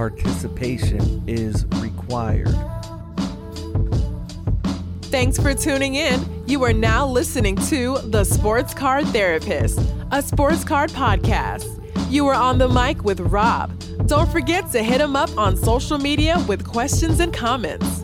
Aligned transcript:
Participation 0.00 1.22
is 1.26 1.66
required. 1.76 2.56
Thanks 5.02 5.38
for 5.38 5.52
tuning 5.52 5.96
in. 5.96 6.24
You 6.48 6.64
are 6.64 6.72
now 6.72 7.06
listening 7.06 7.56
to 7.66 7.98
The 8.06 8.24
Sports 8.24 8.72
Card 8.72 9.06
Therapist, 9.08 9.78
a 10.10 10.22
sports 10.22 10.64
card 10.64 10.88
podcast. 10.88 11.66
You 12.10 12.26
are 12.28 12.34
on 12.34 12.56
the 12.56 12.66
mic 12.66 13.04
with 13.04 13.20
Rob. 13.20 13.78
Don't 14.06 14.32
forget 14.32 14.72
to 14.72 14.82
hit 14.82 15.02
him 15.02 15.16
up 15.16 15.36
on 15.36 15.54
social 15.54 15.98
media 15.98 16.42
with 16.48 16.66
questions 16.66 17.20
and 17.20 17.30
comments. 17.30 18.02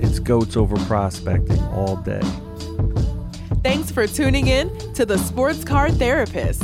It's 0.00 0.18
goats 0.18 0.54
over 0.54 0.76
prospecting 0.84 1.62
all 1.68 1.96
day. 1.96 2.20
Thanks 3.64 3.90
for 3.90 4.06
tuning 4.06 4.48
in 4.48 4.68
to 4.92 5.06
The 5.06 5.16
Sports 5.16 5.64
Card 5.64 5.94
Therapist. 5.94 6.62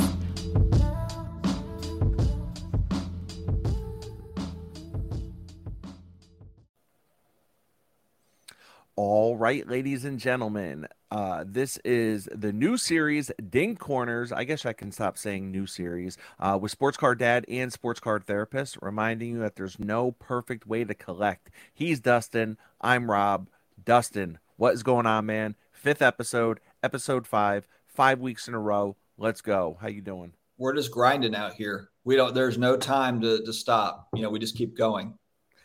All 9.35 9.41
right, 9.41 9.67
ladies 9.67 10.05
and 10.05 10.17
gentlemen, 10.17 10.87
uh, 11.11 11.43
this 11.45 11.77
is 11.83 12.29
the 12.33 12.53
new 12.53 12.77
series, 12.77 13.33
Dinged 13.49 13.79
Corners. 13.79 14.31
I 14.31 14.45
guess 14.45 14.65
I 14.65 14.71
can 14.71 14.93
stop 14.93 15.17
saying 15.17 15.51
new 15.51 15.67
series 15.67 16.17
uh, 16.39 16.57
with 16.59 16.71
Sports 16.71 16.95
Card 16.95 17.19
Dad 17.19 17.43
and 17.49 17.69
Sports 17.73 17.99
Card 17.99 18.25
Therapist, 18.25 18.77
reminding 18.81 19.33
you 19.33 19.39
that 19.39 19.57
there's 19.57 19.77
no 19.77 20.13
perfect 20.13 20.65
way 20.65 20.85
to 20.85 20.93
collect. 20.93 21.49
He's 21.73 21.99
Dustin. 21.99 22.57
I'm 22.79 23.11
Rob. 23.11 23.49
Dustin, 23.83 24.39
what 24.55 24.73
is 24.73 24.83
going 24.83 25.05
on, 25.05 25.25
man? 25.25 25.55
Fifth 25.69 26.01
episode, 26.01 26.61
episode 26.81 27.27
five, 27.27 27.67
five 27.87 28.21
weeks 28.21 28.47
in 28.47 28.53
a 28.53 28.59
row. 28.61 28.95
Let's 29.17 29.41
go. 29.41 29.77
How 29.81 29.89
you 29.89 29.99
doing? 29.99 30.31
We're 30.57 30.75
just 30.75 30.91
grinding 30.91 31.35
out 31.35 31.55
here. 31.55 31.89
We 32.05 32.15
don't. 32.15 32.33
There's 32.33 32.57
no 32.57 32.77
time 32.77 33.19
to 33.19 33.43
to 33.43 33.51
stop. 33.51 34.07
You 34.15 34.21
know, 34.21 34.29
we 34.29 34.39
just 34.39 34.55
keep 34.55 34.77
going. 34.77 35.15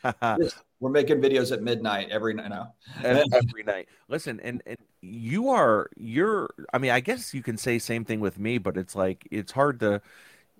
we're 0.81 0.91
making 0.91 1.20
videos 1.20 1.53
at 1.53 1.62
midnight 1.62 2.09
every 2.11 2.34
night 2.34 2.48
now. 2.48 2.75
every 3.05 3.62
night. 3.62 3.89
Listen, 4.09 4.41
and 4.41 4.62
and 4.67 4.78
you 5.03 5.50
are 5.50 5.91
you're. 5.97 6.50
I 6.73 6.78
mean, 6.78 6.91
I 6.91 7.00
guess 7.00 7.34
you 7.34 7.42
can 7.42 7.56
say 7.59 7.78
same 7.78 8.05
thing 8.05 8.20
with 8.20 8.39
me, 8.39 8.59
but 8.59 8.77
it's 8.77 8.97
like 8.97 9.28
it's 9.31 9.53
hard 9.53 9.81
to 9.81 10.01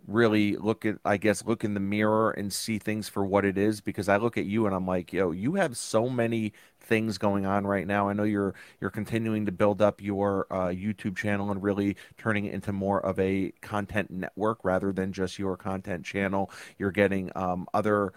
really 0.07 0.57
look 0.57 0.87
at 0.87 0.97
i 1.05 1.17
guess 1.17 1.45
look 1.45 1.63
in 1.63 1.75
the 1.75 1.81
mirror 1.81 2.31
and 2.31 2.53
see 2.53 2.79
things 2.79 3.09
for 3.09 3.25
what 3.25 3.45
it 3.45 3.59
is 3.59 3.81
because 3.81 4.09
i 4.09 4.17
look 4.17 4.39
at 4.39 4.47
you 4.47 4.65
and 4.67 4.75
i'm 4.75 4.87
like 4.87 5.13
yo 5.13 5.31
you 5.31 5.55
have 5.55 5.77
so 5.77 6.09
many 6.09 6.53
things 6.81 7.19
going 7.19 7.45
on 7.45 7.67
right 7.67 7.87
now 7.87 8.09
i 8.09 8.13
know 8.13 8.23
you're 8.23 8.55
you're 8.81 8.91
continuing 8.91 9.45
to 9.45 9.53
build 9.53 9.83
up 9.83 10.01
your 10.01 10.47
uh, 10.51 10.69
youtube 10.69 11.17
channel 11.17 11.51
and 11.51 11.63
really 11.63 11.97
turning 12.17 12.47
it 12.47 12.55
into 12.55 12.73
more 12.73 13.05
of 13.05 13.19
a 13.21 13.53
content 13.61 14.11
network 14.11 14.65
rather 14.65 14.91
than 14.91 15.13
just 15.13 15.39
your 15.39 15.57
content 15.57 16.05
channel 16.05 16.51
you're 16.79 16.91
getting 16.91 17.31
um, 17.37 17.67
other 17.75 18.13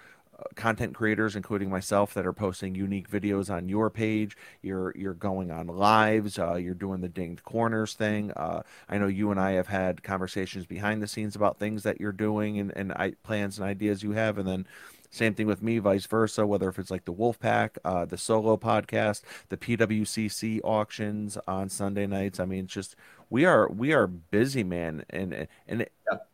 content 0.56 0.94
creators, 0.96 1.36
including 1.36 1.70
myself, 1.70 2.14
that 2.14 2.26
are 2.26 2.34
posting 2.34 2.76
unique 2.76 3.10
videos 3.10 3.54
on 3.54 3.70
your 3.70 3.90
page. 3.90 4.38
You're 4.62 4.94
you're 4.96 5.14
going 5.14 5.52
on 5.52 5.68
lives. 5.68 6.40
Uh, 6.40 6.56
you're 6.56 6.74
doing 6.74 7.02
the 7.02 7.10
dinged 7.10 7.44
corners 7.44 7.94
thing. 7.94 8.32
Uh, 8.32 8.64
I 8.90 8.98
know 8.98 9.08
you 9.08 9.32
and 9.32 9.40
I 9.40 9.52
have 9.52 9.68
had 9.68 10.04
conversations 10.04 10.66
behind 10.66 11.02
the 11.02 11.08
scenes 11.08 11.36
about 11.36 11.60
things 11.60 11.84
that 11.84 12.00
you're 12.00 12.12
doing 12.12 12.60
and 12.60 12.72
and 12.76 12.92
I, 12.94 13.12
plans 13.24 13.58
and 13.58 13.68
ideas 13.68 14.04
you 14.04 14.12
have, 14.12 14.38
and 14.38 14.48
then. 14.48 14.68
Same 15.10 15.36
thing 15.36 15.46
with 15.46 15.62
me, 15.62 15.78
vice 15.78 16.08
versa. 16.08 16.44
Whether 16.48 16.68
if 16.70 16.80
it's 16.80 16.90
like 16.90 17.06
the 17.06 17.14
Wolfpack, 17.14 17.78
uh, 17.86 18.04
the 18.06 18.18
solo 18.18 18.58
podcast, 18.58 19.22
the 19.50 19.58
PWCC 19.58 20.60
auctions 20.64 21.38
on 21.48 21.70
Sunday 21.70 22.08
nights. 22.08 22.40
I 22.40 22.46
mean, 22.46 22.64
it's 22.64 22.74
just 22.74 22.96
we 23.30 23.46
are 23.46 23.70
we 23.70 23.94
are 23.94 24.08
busy, 24.08 24.64
man, 24.64 25.06
and 25.12 25.48
and 25.68 25.82
it, 25.82 25.92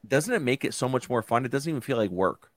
doesn't 0.07 0.33
it 0.33 0.41
make 0.41 0.63
it 0.63 0.73
so 0.73 0.87
much 0.87 1.09
more 1.09 1.21
fun? 1.21 1.43
It 1.43 1.51
doesn't 1.51 1.69
even 1.69 1.81
feel 1.81 1.97
like 1.97 2.09
work. 2.09 2.51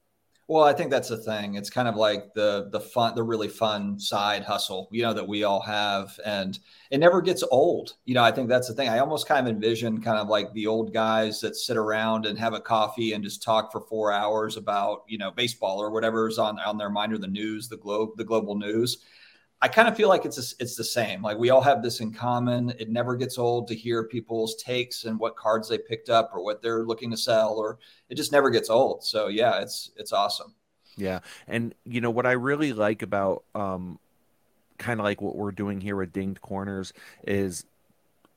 Well, 0.49 0.65
I 0.65 0.73
think 0.73 0.91
that's 0.91 1.09
the 1.09 1.17
thing. 1.17 1.55
It's 1.55 1.71
kind 1.71 1.89
of 1.89 1.97
like 1.97 2.35
the 2.35 2.69
the 2.71 2.81
fun, 2.81 3.15
the 3.15 3.23
really 3.23 3.49
fun 3.49 3.99
side 3.99 4.43
hustle, 4.43 4.89
you 4.91 5.03
know, 5.03 5.15
that 5.15 5.27
we 5.27 5.45
all 5.45 5.61
have, 5.61 6.19
and 6.27 6.59
it 6.91 6.99
never 6.99 7.23
gets 7.23 7.43
old. 7.51 7.95
You 8.05 8.15
know, 8.15 8.25
I 8.25 8.33
think 8.33 8.49
that's 8.49 8.69
the 8.69 8.75
thing. 8.75 8.89
I 8.89 8.99
almost 8.99 9.27
kind 9.29 9.47
of 9.47 9.55
envision 9.55 10.03
kind 10.03 10.19
of 10.19 10.29
like 10.29 10.53
the 10.53 10.67
old 10.67 10.93
guys 10.93 11.41
that 11.41 11.57
sit 11.57 11.77
around 11.77 12.27
and 12.27 12.39
have 12.39 12.55
a 12.55 12.61
coffee 12.61 13.13
and 13.13 13.25
just 13.25 13.43
talk 13.43 13.73
for 13.73 13.81
four 13.81 14.13
hours 14.13 14.57
about 14.57 15.05
you 15.09 15.17
know 15.17 15.31
baseball 15.31 15.79
or 15.81 15.91
whatever's 15.91 16.39
on 16.39 16.59
on 16.61 16.77
their 16.77 16.91
mind 16.91 17.13
or 17.13 17.19
the 17.19 17.27
news, 17.29 17.69
the 17.69 17.77
globe, 17.77 18.11
the 18.17 18.25
global 18.25 18.57
news. 18.57 18.99
I 19.63 19.69
kind 19.69 19.87
of 19.87 19.97
feel 19.97 20.09
like 20.09 20.25
it's 20.25 20.39
a, 20.39 20.57
it's 20.61 20.75
the 20.75 20.83
same. 20.83 21.23
Like 21.23 21.39
we 21.39 21.51
all 21.51 21.61
have 21.61 21.85
this 21.85 22.01
in 22.01 22.13
common. 22.13 22.71
It 22.81 22.91
never 22.91 23.15
gets 23.15 23.39
old 23.39 23.69
to 23.69 23.77
hear 23.77 24.03
people's 24.03 24.57
takes 24.57 25.05
and 25.05 25.21
what 25.21 25.37
cards 25.37 25.69
they 25.69 25.79
picked 25.79 26.11
up 26.11 26.33
or 26.35 26.43
what 26.43 26.61
they're 26.61 26.85
looking 26.85 27.13
to 27.13 27.17
sell, 27.17 27.55
or 27.55 27.79
it 28.09 28.17
just 28.17 28.33
never 28.33 28.51
gets 28.51 28.69
old. 28.69 29.05
So 29.05 29.29
yeah, 29.29 29.61
it's 29.61 29.93
it's 29.97 30.13
awesome. 30.13 30.55
Yeah, 30.97 31.21
and 31.47 31.75
you 31.85 32.01
know 32.01 32.11
what 32.11 32.27
I 32.27 32.33
really 32.33 32.73
like 32.73 33.03
about 33.03 33.45
um, 33.55 34.01
kind 34.79 34.99
of 34.99 35.05
like 35.05 35.23
what 35.23 35.37
we're 35.37 35.53
doing 35.53 35.81
here 35.81 35.95
with 35.95 36.13
Dinged 36.13 36.43
Corners 36.43 36.93
is 37.25 37.65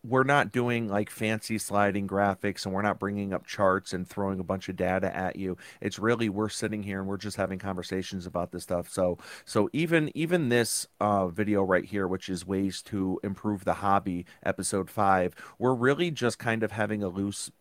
we're 0.07 0.23
not 0.23 0.51
doing 0.51 0.87
like 0.87 1.09
fancy 1.09 1.57
sliding 1.57 2.07
graphics 2.07 2.65
and 2.65 2.73
we're 2.73 2.81
not 2.81 2.99
bringing 2.99 3.33
up 3.33 3.45
charts 3.45 3.93
and 3.93 4.07
throwing 4.07 4.39
a 4.39 4.43
bunch 4.43 4.69
of 4.69 4.75
data 4.75 5.15
at 5.15 5.35
you. 5.35 5.57
It's 5.81 5.99
really 5.99 6.29
we're 6.29 6.49
sitting 6.49 6.83
here 6.83 6.99
and 6.99 7.07
we're 7.07 7.17
just 7.17 7.37
having 7.37 7.59
conversations 7.59 8.25
about 8.25 8.51
this 8.51 8.63
stuff. 8.63 8.89
So 8.89 9.17
so 9.45 9.69
even 9.73 10.11
even 10.15 10.49
this 10.49 10.87
uh, 10.99 11.27
video 11.27 11.63
right 11.63 11.85
here 11.85 12.07
which 12.07 12.29
is 12.29 12.45
ways 12.45 12.81
to 12.83 13.19
improve 13.23 13.65
the 13.65 13.75
hobby 13.75 14.25
episode 14.43 14.89
5 14.89 15.33
we're 15.57 15.73
really 15.73 16.11
just 16.11 16.39
kind 16.39 16.63
of 16.63 16.71
having 16.71 17.03
a 17.03 17.07
loose 17.07 17.51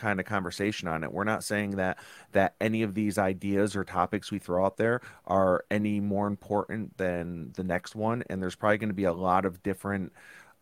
kind 0.00 0.18
of 0.18 0.26
conversation 0.26 0.88
on 0.88 1.04
it. 1.04 1.12
We're 1.12 1.24
not 1.24 1.44
saying 1.44 1.72
that 1.72 1.98
that 2.32 2.54
any 2.60 2.82
of 2.82 2.94
these 2.94 3.18
ideas 3.18 3.76
or 3.76 3.84
topics 3.84 4.32
we 4.32 4.38
throw 4.38 4.64
out 4.64 4.78
there 4.78 5.02
are 5.26 5.64
any 5.70 6.00
more 6.00 6.26
important 6.26 6.96
than 6.96 7.52
the 7.54 7.64
next 7.64 7.94
one. 7.94 8.24
And 8.30 8.42
there's 8.42 8.54
probably 8.54 8.78
going 8.78 8.88
to 8.88 8.94
be 8.94 9.04
a 9.04 9.12
lot 9.12 9.44
of 9.44 9.62
different 9.62 10.12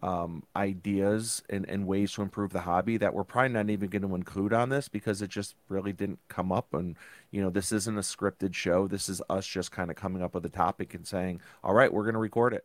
um, 0.02 0.44
ideas 0.54 1.42
and, 1.50 1.68
and 1.68 1.86
ways 1.86 2.12
to 2.12 2.22
improve 2.22 2.52
the 2.52 2.60
hobby 2.60 2.96
that 2.98 3.14
we're 3.14 3.24
probably 3.24 3.50
not 3.50 3.70
even 3.70 3.88
going 3.88 4.02
to 4.02 4.14
include 4.14 4.52
on 4.52 4.68
this 4.68 4.88
because 4.88 5.22
it 5.22 5.28
just 5.28 5.56
really 5.68 5.92
didn't 5.92 6.20
come 6.28 6.52
up. 6.52 6.72
And, 6.72 6.96
you 7.30 7.42
know, 7.42 7.50
this 7.50 7.72
isn't 7.72 7.98
a 7.98 8.02
scripted 8.02 8.54
show. 8.54 8.86
This 8.86 9.08
is 9.08 9.20
us 9.28 9.46
just 9.46 9.72
kind 9.72 9.90
of 9.90 9.96
coming 9.96 10.22
up 10.22 10.34
with 10.34 10.46
a 10.46 10.50
topic 10.50 10.94
and 10.94 11.06
saying, 11.06 11.40
all 11.64 11.74
right, 11.74 11.92
we're 11.92 12.04
going 12.04 12.14
to 12.14 12.20
record 12.20 12.54
it. 12.54 12.64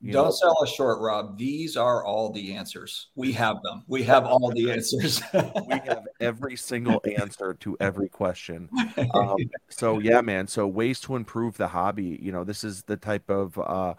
You 0.00 0.12
Don't 0.12 0.26
know? 0.26 0.30
sell 0.30 0.56
us 0.62 0.72
short, 0.72 1.00
Rob. 1.00 1.36
These 1.36 1.76
are 1.76 2.04
all 2.04 2.30
the 2.30 2.54
answers. 2.54 3.08
We 3.16 3.32
have 3.32 3.60
them. 3.64 3.82
We 3.88 4.04
have 4.04 4.26
all 4.26 4.52
the 4.52 4.70
answers. 4.70 5.20
we 5.34 5.80
have 5.86 6.06
every 6.20 6.54
single 6.54 7.02
answer 7.18 7.54
to 7.54 7.76
every 7.80 8.08
question. 8.08 8.68
Um, 9.14 9.36
so 9.68 9.98
yeah, 10.00 10.20
man. 10.20 10.46
So 10.48 10.66
ways 10.66 11.00
to 11.00 11.16
improve 11.16 11.56
the 11.56 11.68
hobby. 11.68 12.18
You 12.20 12.30
know, 12.30 12.44
this 12.44 12.62
is 12.62 12.82
the 12.82 12.96
type 12.96 13.30
of 13.30 13.58
uh, 13.58 13.94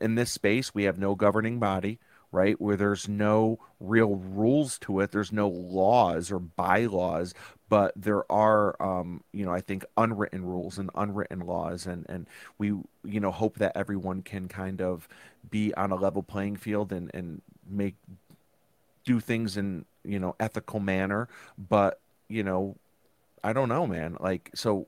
in 0.00 0.14
this 0.14 0.30
space 0.30 0.74
we 0.74 0.84
have 0.84 0.98
no 0.98 1.14
governing 1.14 1.58
body 1.58 1.98
right? 2.32 2.60
Where 2.60 2.76
there's 2.76 3.08
no 3.08 3.58
real 3.78 4.16
rules 4.16 4.78
to 4.80 5.00
it, 5.00 5.12
there's 5.12 5.32
no 5.32 5.48
laws 5.48 6.32
or 6.32 6.38
bylaws, 6.38 7.34
but 7.68 7.92
there 7.94 8.30
are, 8.32 8.80
um, 8.82 9.22
you 9.32 9.44
know, 9.44 9.52
I 9.52 9.60
think 9.60 9.84
unwritten 9.96 10.44
rules 10.44 10.78
and 10.78 10.90
unwritten 10.94 11.40
laws, 11.40 11.86
and 11.86 12.06
and 12.08 12.26
we, 12.58 12.68
you 13.04 13.20
know, 13.20 13.30
hope 13.30 13.58
that 13.58 13.76
everyone 13.76 14.22
can 14.22 14.48
kind 14.48 14.80
of 14.80 15.08
be 15.50 15.74
on 15.74 15.90
a 15.90 15.96
level 15.96 16.22
playing 16.22 16.56
field 16.56 16.92
and 16.92 17.10
and 17.14 17.42
make 17.68 17.94
do 19.04 19.20
things 19.20 19.56
in 19.56 19.84
you 20.04 20.18
know 20.18 20.34
ethical 20.40 20.80
manner, 20.80 21.28
but 21.58 22.00
you 22.28 22.42
know, 22.42 22.76
I 23.44 23.52
don't 23.52 23.68
know, 23.68 23.86
man. 23.86 24.16
Like 24.20 24.50
so 24.54 24.86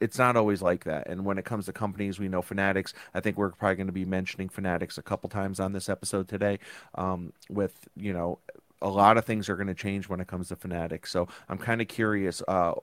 it's 0.00 0.18
not 0.18 0.36
always 0.36 0.62
like 0.62 0.84
that. 0.84 1.08
And 1.08 1.24
when 1.24 1.38
it 1.38 1.44
comes 1.44 1.66
to 1.66 1.72
companies, 1.72 2.18
we 2.18 2.28
know 2.28 2.42
Fanatics. 2.42 2.92
I 3.14 3.20
think 3.20 3.36
we're 3.36 3.50
probably 3.50 3.76
going 3.76 3.86
to 3.86 3.92
be 3.92 4.04
mentioning 4.04 4.48
Fanatics 4.48 4.98
a 4.98 5.02
couple 5.02 5.28
times 5.28 5.60
on 5.60 5.72
this 5.72 5.88
episode 5.88 6.28
today. 6.28 6.58
Um, 6.94 7.32
with 7.48 7.88
you 7.96 8.12
know, 8.12 8.38
a 8.82 8.88
lot 8.88 9.16
of 9.16 9.24
things 9.24 9.48
are 9.48 9.56
going 9.56 9.68
to 9.68 9.74
change 9.74 10.08
when 10.08 10.20
it 10.20 10.26
comes 10.26 10.48
to 10.48 10.56
Fanatics. 10.56 11.10
So 11.10 11.28
I'm 11.48 11.58
kind 11.58 11.80
of 11.80 11.88
curious 11.88 12.42
uh, 12.46 12.74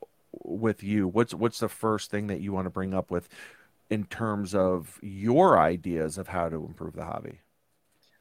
with 0.44 0.84
you. 0.84 1.08
What's 1.08 1.34
what's 1.34 1.60
the 1.60 1.70
first 1.70 2.10
thing 2.10 2.28
that 2.28 2.42
you 2.42 2.52
want 2.52 2.66
to 2.66 2.72
bring 2.72 2.94
up 2.94 3.12
with 3.12 3.30
in 3.90 4.06
terms 4.06 4.56
of 4.56 4.98
your 5.02 5.60
ideas 5.60 6.18
of 6.18 6.30
how 6.30 6.50
to 6.50 6.56
improve 6.56 6.96
the 6.96 7.06
hobby? 7.06 7.40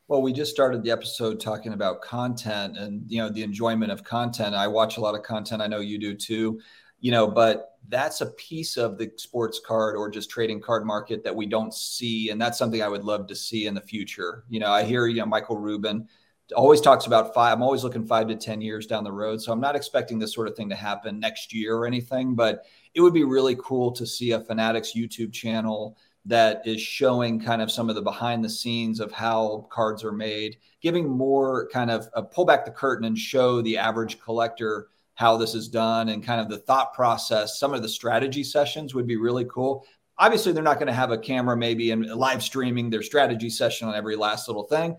Well, 0.08 0.20
we 0.20 0.32
just 0.32 0.50
started 0.50 0.82
the 0.82 0.90
episode 0.90 1.40
talking 1.40 1.72
about 1.72 2.02
content 2.02 2.76
and 2.76 3.04
you 3.08 3.18
know 3.18 3.30
the 3.30 3.42
enjoyment 3.42 3.90
of 3.90 4.04
content. 4.04 4.54
I 4.54 4.68
watch 4.68 4.98
a 4.98 5.00
lot 5.00 5.14
of 5.14 5.22
content. 5.22 5.62
I 5.62 5.66
know 5.66 5.80
you 5.80 5.98
do 5.98 6.14
too 6.14 6.60
you 7.02 7.10
know, 7.10 7.26
but 7.26 7.76
that's 7.88 8.20
a 8.20 8.26
piece 8.26 8.78
of 8.78 8.96
the 8.96 9.12
sports 9.16 9.60
card 9.60 9.96
or 9.96 10.08
just 10.08 10.30
trading 10.30 10.60
card 10.60 10.86
market 10.86 11.22
that 11.24 11.34
we 11.34 11.46
don't 11.46 11.74
see. 11.74 12.30
And 12.30 12.40
that's 12.40 12.56
something 12.56 12.80
I 12.80 12.88
would 12.88 13.04
love 13.04 13.26
to 13.26 13.34
see 13.34 13.66
in 13.66 13.74
the 13.74 13.80
future. 13.80 14.44
You 14.48 14.60
know, 14.60 14.70
I 14.70 14.84
hear, 14.84 15.08
you 15.08 15.20
know, 15.20 15.26
Michael 15.26 15.58
Rubin 15.58 16.08
always 16.54 16.80
talks 16.80 17.06
about 17.06 17.34
five. 17.34 17.54
I'm 17.54 17.62
always 17.62 17.82
looking 17.82 18.06
five 18.06 18.28
to 18.28 18.36
10 18.36 18.60
years 18.60 18.86
down 18.86 19.02
the 19.02 19.12
road. 19.12 19.42
So 19.42 19.52
I'm 19.52 19.60
not 19.60 19.74
expecting 19.74 20.18
this 20.18 20.32
sort 20.32 20.46
of 20.46 20.56
thing 20.56 20.68
to 20.68 20.76
happen 20.76 21.18
next 21.18 21.52
year 21.52 21.74
or 21.76 21.86
anything, 21.86 22.36
but 22.36 22.64
it 22.94 23.00
would 23.00 23.14
be 23.14 23.24
really 23.24 23.56
cool 23.56 23.90
to 23.92 24.06
see 24.06 24.30
a 24.30 24.40
Fanatics 24.40 24.92
YouTube 24.96 25.32
channel 25.32 25.98
that 26.24 26.62
is 26.64 26.80
showing 26.80 27.40
kind 27.40 27.60
of 27.60 27.72
some 27.72 27.88
of 27.88 27.96
the 27.96 28.02
behind 28.02 28.44
the 28.44 28.48
scenes 28.48 29.00
of 29.00 29.10
how 29.10 29.66
cards 29.70 30.04
are 30.04 30.12
made, 30.12 30.56
giving 30.80 31.08
more 31.08 31.68
kind 31.72 31.90
of 31.90 32.08
a 32.14 32.22
pull 32.22 32.44
back 32.44 32.64
the 32.64 32.70
curtain 32.70 33.06
and 33.06 33.18
show 33.18 33.60
the 33.60 33.76
average 33.76 34.20
collector 34.20 34.86
how 35.22 35.36
this 35.36 35.54
is 35.54 35.68
done 35.68 36.08
and 36.08 36.24
kind 36.24 36.40
of 36.40 36.48
the 36.48 36.58
thought 36.58 36.92
process. 36.94 37.60
Some 37.60 37.72
of 37.72 37.80
the 37.80 37.88
strategy 37.88 38.42
sessions 38.42 38.92
would 38.92 39.06
be 39.06 39.16
really 39.16 39.44
cool. 39.44 39.86
Obviously, 40.18 40.50
they're 40.50 40.64
not 40.64 40.78
going 40.78 40.88
to 40.88 40.92
have 40.92 41.12
a 41.12 41.16
camera 41.16 41.56
maybe 41.56 41.92
and 41.92 42.04
live 42.06 42.42
streaming 42.42 42.90
their 42.90 43.04
strategy 43.04 43.48
session 43.48 43.86
on 43.86 43.94
every 43.94 44.16
last 44.16 44.48
little 44.48 44.64
thing, 44.64 44.96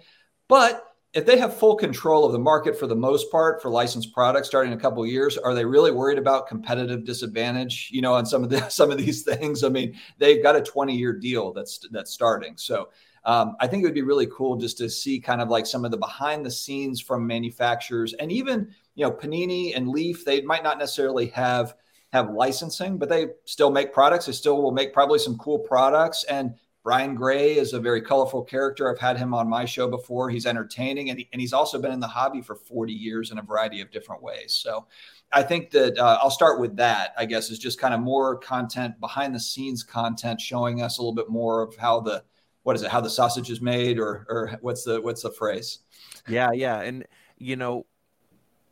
but 0.47 0.85
if 1.13 1.25
they 1.25 1.37
have 1.37 1.57
full 1.57 1.75
control 1.75 2.25
of 2.25 2.31
the 2.31 2.39
market 2.39 2.79
for 2.79 2.87
the 2.87 2.95
most 2.95 3.29
part 3.31 3.61
for 3.61 3.69
licensed 3.69 4.13
products 4.13 4.47
starting 4.47 4.71
a 4.71 4.77
couple 4.77 5.05
years 5.05 5.37
are 5.37 5.53
they 5.53 5.65
really 5.65 5.91
worried 5.91 6.17
about 6.17 6.47
competitive 6.47 7.05
disadvantage 7.05 7.89
you 7.91 8.01
know 8.01 8.15
on 8.15 8.25
some 8.25 8.43
of 8.43 8.49
the 8.49 8.67
some 8.69 8.89
of 8.89 8.97
these 8.97 9.21
things 9.21 9.63
i 9.63 9.69
mean 9.69 9.95
they've 10.17 10.41
got 10.41 10.55
a 10.55 10.61
20 10.61 10.95
year 10.95 11.13
deal 11.13 11.53
that's 11.53 11.79
that's 11.91 12.11
starting 12.11 12.57
so 12.57 12.89
um, 13.25 13.55
i 13.59 13.67
think 13.67 13.83
it 13.83 13.85
would 13.85 13.93
be 13.93 14.01
really 14.01 14.27
cool 14.35 14.55
just 14.55 14.79
to 14.79 14.89
see 14.89 15.19
kind 15.19 15.39
of 15.39 15.49
like 15.49 15.67
some 15.67 15.85
of 15.85 15.91
the 15.91 15.97
behind 15.97 16.43
the 16.43 16.51
scenes 16.51 16.99
from 16.99 17.27
manufacturers 17.27 18.13
and 18.13 18.31
even 18.31 18.73
you 18.95 19.05
know 19.05 19.11
panini 19.11 19.75
and 19.75 19.89
leaf 19.89 20.25
they 20.25 20.41
might 20.41 20.63
not 20.63 20.77
necessarily 20.77 21.27
have 21.27 21.75
have 22.11 22.29
licensing 22.29 22.97
but 22.97 23.09
they 23.09 23.27
still 23.45 23.71
make 23.71 23.93
products 23.93 24.25
they 24.25 24.31
still 24.31 24.61
will 24.61 24.71
make 24.71 24.93
probably 24.93 25.19
some 25.19 25.37
cool 25.37 25.59
products 25.59 26.23
and 26.25 26.53
Brian 26.83 27.15
Gray 27.15 27.55
is 27.55 27.71
a 27.71 27.79
very 27.79 28.01
colorful 28.01 28.43
character. 28.43 28.91
I've 28.91 28.99
had 28.99 29.17
him 29.17 29.33
on 29.33 29.49
my 29.49 29.63
show 29.63 29.87
before. 29.87 30.29
He's 30.29 30.45
entertaining 30.45 31.09
and, 31.09 31.19
he, 31.19 31.29
and 31.31 31.39
he's 31.39 31.53
also 31.53 31.79
been 31.79 31.93
in 31.93 32.01
the 32.01 32.07
hobby 32.07 32.41
for 32.41 32.55
40 32.55 32.91
years 32.91 33.31
in 33.31 33.37
a 33.37 33.41
variety 33.41 33.79
of 33.79 33.89
different 33.89 34.21
ways. 34.21 34.53
So 34.53 34.85
I 35.31 35.43
think 35.43 35.71
that 35.71 35.97
uh, 35.97 36.19
I'll 36.21 36.29
start 36.29 36.59
with 36.59 36.75
that, 36.75 37.13
I 37.17 37.25
guess, 37.25 37.49
is 37.49 37.57
just 37.57 37.79
kind 37.79 37.93
of 37.93 38.01
more 38.01 38.37
content, 38.37 38.99
behind 38.99 39.33
the 39.33 39.39
scenes 39.39 39.81
content, 39.81 40.41
showing 40.41 40.81
us 40.81 40.97
a 40.97 41.01
little 41.01 41.15
bit 41.15 41.29
more 41.29 41.61
of 41.61 41.73
how 41.77 42.01
the, 42.01 42.21
what 42.63 42.75
is 42.75 42.83
it, 42.83 42.91
how 42.91 42.99
the 42.99 43.09
sausage 43.09 43.49
is 43.49 43.61
made 43.61 43.97
or, 43.97 44.25
or 44.27 44.57
what's 44.59 44.83
the, 44.83 44.99
what's 44.99 45.23
the 45.23 45.31
phrase? 45.31 45.79
Yeah. 46.27 46.51
Yeah. 46.51 46.81
And, 46.81 47.05
you 47.37 47.55
know, 47.55 47.85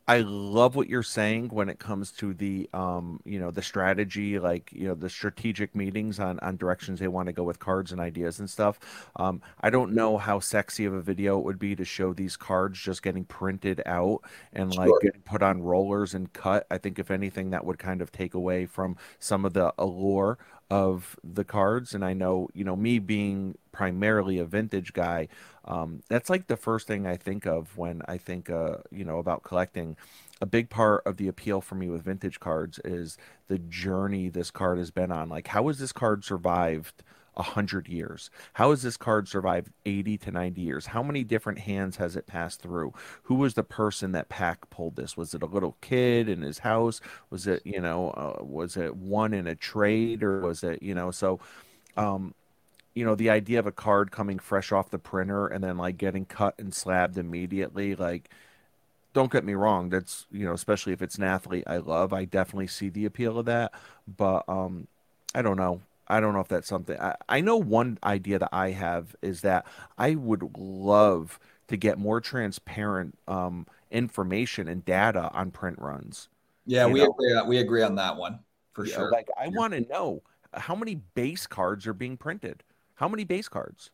I 0.08 0.18
love 0.18 0.74
what 0.74 0.88
you're 0.88 1.04
saying 1.04 1.50
when 1.50 1.68
it 1.68 1.78
comes 1.78 2.10
to 2.12 2.34
the 2.34 2.68
um, 2.74 3.20
you 3.24 3.38
know, 3.38 3.52
the 3.52 3.62
strategy, 3.62 4.38
like, 4.38 4.70
you 4.72 4.88
know, 4.88 4.94
the 4.94 5.08
strategic 5.08 5.76
meetings 5.76 6.18
on 6.18 6.40
on 6.40 6.56
directions 6.56 6.98
they 6.98 7.08
want 7.08 7.26
to 7.26 7.32
go 7.32 7.44
with 7.44 7.60
cards 7.60 7.92
and 7.92 8.00
ideas 8.00 8.40
and 8.40 8.50
stuff. 8.50 8.80
Um, 9.16 9.40
I 9.60 9.70
don't 9.70 9.92
know 9.92 10.18
how 10.18 10.40
sexy 10.40 10.84
of 10.86 10.92
a 10.92 11.00
video 11.00 11.38
it 11.38 11.44
would 11.44 11.58
be 11.58 11.76
to 11.76 11.84
show 11.84 12.12
these 12.12 12.36
cards 12.36 12.80
just 12.80 13.02
getting 13.02 13.24
printed 13.24 13.80
out 13.86 14.22
and 14.52 14.74
like 14.74 14.90
getting 15.02 15.22
put 15.22 15.42
on 15.42 15.62
rollers 15.62 16.14
and 16.14 16.32
cut. 16.32 16.66
I 16.70 16.78
think 16.78 16.98
if 16.98 17.10
anything 17.10 17.50
that 17.50 17.64
would 17.64 17.78
kind 17.78 18.02
of 18.02 18.10
take 18.10 18.34
away 18.34 18.66
from 18.66 18.96
some 19.20 19.44
of 19.44 19.52
the 19.52 19.72
allure 19.78 20.38
of 20.72 21.18
the 21.24 21.44
cards 21.44 21.94
and 21.94 22.04
I 22.04 22.14
know, 22.14 22.48
you 22.54 22.64
know, 22.64 22.76
me 22.76 22.98
being 22.98 23.56
primarily 23.72 24.38
a 24.38 24.44
vintage 24.44 24.92
guy, 24.94 25.28
um, 25.64 26.02
that's 26.08 26.30
like 26.30 26.46
the 26.46 26.56
first 26.56 26.86
thing 26.86 27.06
I 27.06 27.16
think 27.16 27.46
of 27.46 27.76
when 27.76 28.02
I 28.08 28.18
think, 28.18 28.50
uh, 28.50 28.78
you 28.90 29.04
know, 29.04 29.18
about 29.18 29.42
collecting. 29.42 29.96
A 30.40 30.46
big 30.46 30.70
part 30.70 31.02
of 31.06 31.18
the 31.18 31.28
appeal 31.28 31.60
for 31.60 31.76
me 31.76 31.88
with 31.88 32.02
vintage 32.04 32.40
cards 32.40 32.80
is 32.84 33.16
the 33.48 33.58
journey 33.58 34.28
this 34.28 34.50
card 34.50 34.78
has 34.78 34.90
been 34.90 35.12
on. 35.12 35.28
Like, 35.28 35.48
how 35.48 35.68
has 35.68 35.78
this 35.78 35.92
card 35.92 36.24
survived? 36.24 37.04
100 37.34 37.88
years? 37.88 38.30
How 38.54 38.70
has 38.70 38.82
this 38.82 38.96
card 38.96 39.28
survived 39.28 39.70
80 39.84 40.18
to 40.18 40.30
90 40.30 40.60
years? 40.60 40.86
How 40.86 41.02
many 41.02 41.24
different 41.24 41.60
hands 41.60 41.96
has 41.96 42.16
it 42.16 42.26
passed 42.26 42.60
through? 42.60 42.92
Who 43.24 43.36
was 43.36 43.54
the 43.54 43.62
person 43.62 44.12
that 44.12 44.28
Pack 44.28 44.70
pulled 44.70 44.96
this? 44.96 45.16
Was 45.16 45.34
it 45.34 45.42
a 45.42 45.46
little 45.46 45.76
kid 45.80 46.28
in 46.28 46.42
his 46.42 46.60
house? 46.60 47.00
Was 47.30 47.46
it, 47.46 47.62
you 47.64 47.80
know, 47.80 48.10
uh, 48.10 48.44
was 48.44 48.76
it 48.76 48.96
one 48.96 49.32
in 49.34 49.46
a 49.46 49.54
trade 49.54 50.22
or 50.22 50.40
was 50.40 50.62
it, 50.62 50.82
you 50.82 50.94
know, 50.94 51.10
so 51.10 51.40
um 51.96 52.34
you 52.94 53.04
know 53.04 53.14
the 53.14 53.30
idea 53.30 53.58
of 53.58 53.66
a 53.66 53.72
card 53.72 54.10
coming 54.10 54.38
fresh 54.38 54.72
off 54.72 54.90
the 54.90 54.98
printer 54.98 55.46
and 55.46 55.62
then 55.62 55.76
like 55.76 55.96
getting 55.96 56.24
cut 56.24 56.54
and 56.58 56.74
slabbed 56.74 57.18
immediately 57.18 57.94
like 57.94 58.30
don't 59.14 59.32
get 59.32 59.44
me 59.44 59.54
wrong 59.54 59.88
that's 59.88 60.26
you 60.30 60.44
know 60.44 60.52
especially 60.52 60.92
if 60.92 61.02
it's 61.02 61.16
an 61.16 61.24
athlete 61.24 61.64
i 61.66 61.76
love 61.76 62.12
i 62.12 62.24
definitely 62.24 62.66
see 62.66 62.88
the 62.88 63.04
appeal 63.04 63.38
of 63.38 63.46
that 63.46 63.72
but 64.06 64.44
um 64.48 64.86
i 65.34 65.42
don't 65.42 65.56
know 65.56 65.80
i 66.12 66.20
don't 66.20 66.34
know 66.34 66.40
if 66.40 66.48
that's 66.48 66.68
something 66.68 66.98
i, 67.00 67.14
I 67.28 67.40
know 67.40 67.56
one 67.56 67.98
idea 68.04 68.38
that 68.38 68.50
i 68.52 68.70
have 68.70 69.14
is 69.22 69.40
that 69.42 69.66
i 69.98 70.14
would 70.14 70.56
love 70.56 71.38
to 71.68 71.76
get 71.76 71.98
more 71.98 72.20
transparent 72.20 73.18
um 73.26 73.66
information 73.90 74.68
and 74.68 74.84
data 74.84 75.30
on 75.32 75.50
print 75.50 75.78
runs 75.78 76.28
yeah 76.66 76.86
we 76.86 77.00
know? 77.00 77.14
agree 77.18 77.42
we 77.48 77.58
agree 77.58 77.82
on 77.82 77.96
that 77.96 78.16
one 78.16 78.40
for 78.72 78.86
yeah, 78.86 78.94
sure 78.94 79.10
like 79.10 79.28
i 79.40 79.48
want 79.48 79.72
to 79.72 79.80
know 79.80 80.22
how 80.54 80.74
many 80.74 80.94
base 80.94 81.46
cards 81.46 81.86
are 81.86 81.94
being 81.94 82.16
printed 82.16 82.62
how 83.02 83.08
many 83.08 83.24
base 83.24 83.48
cards? 83.48 83.90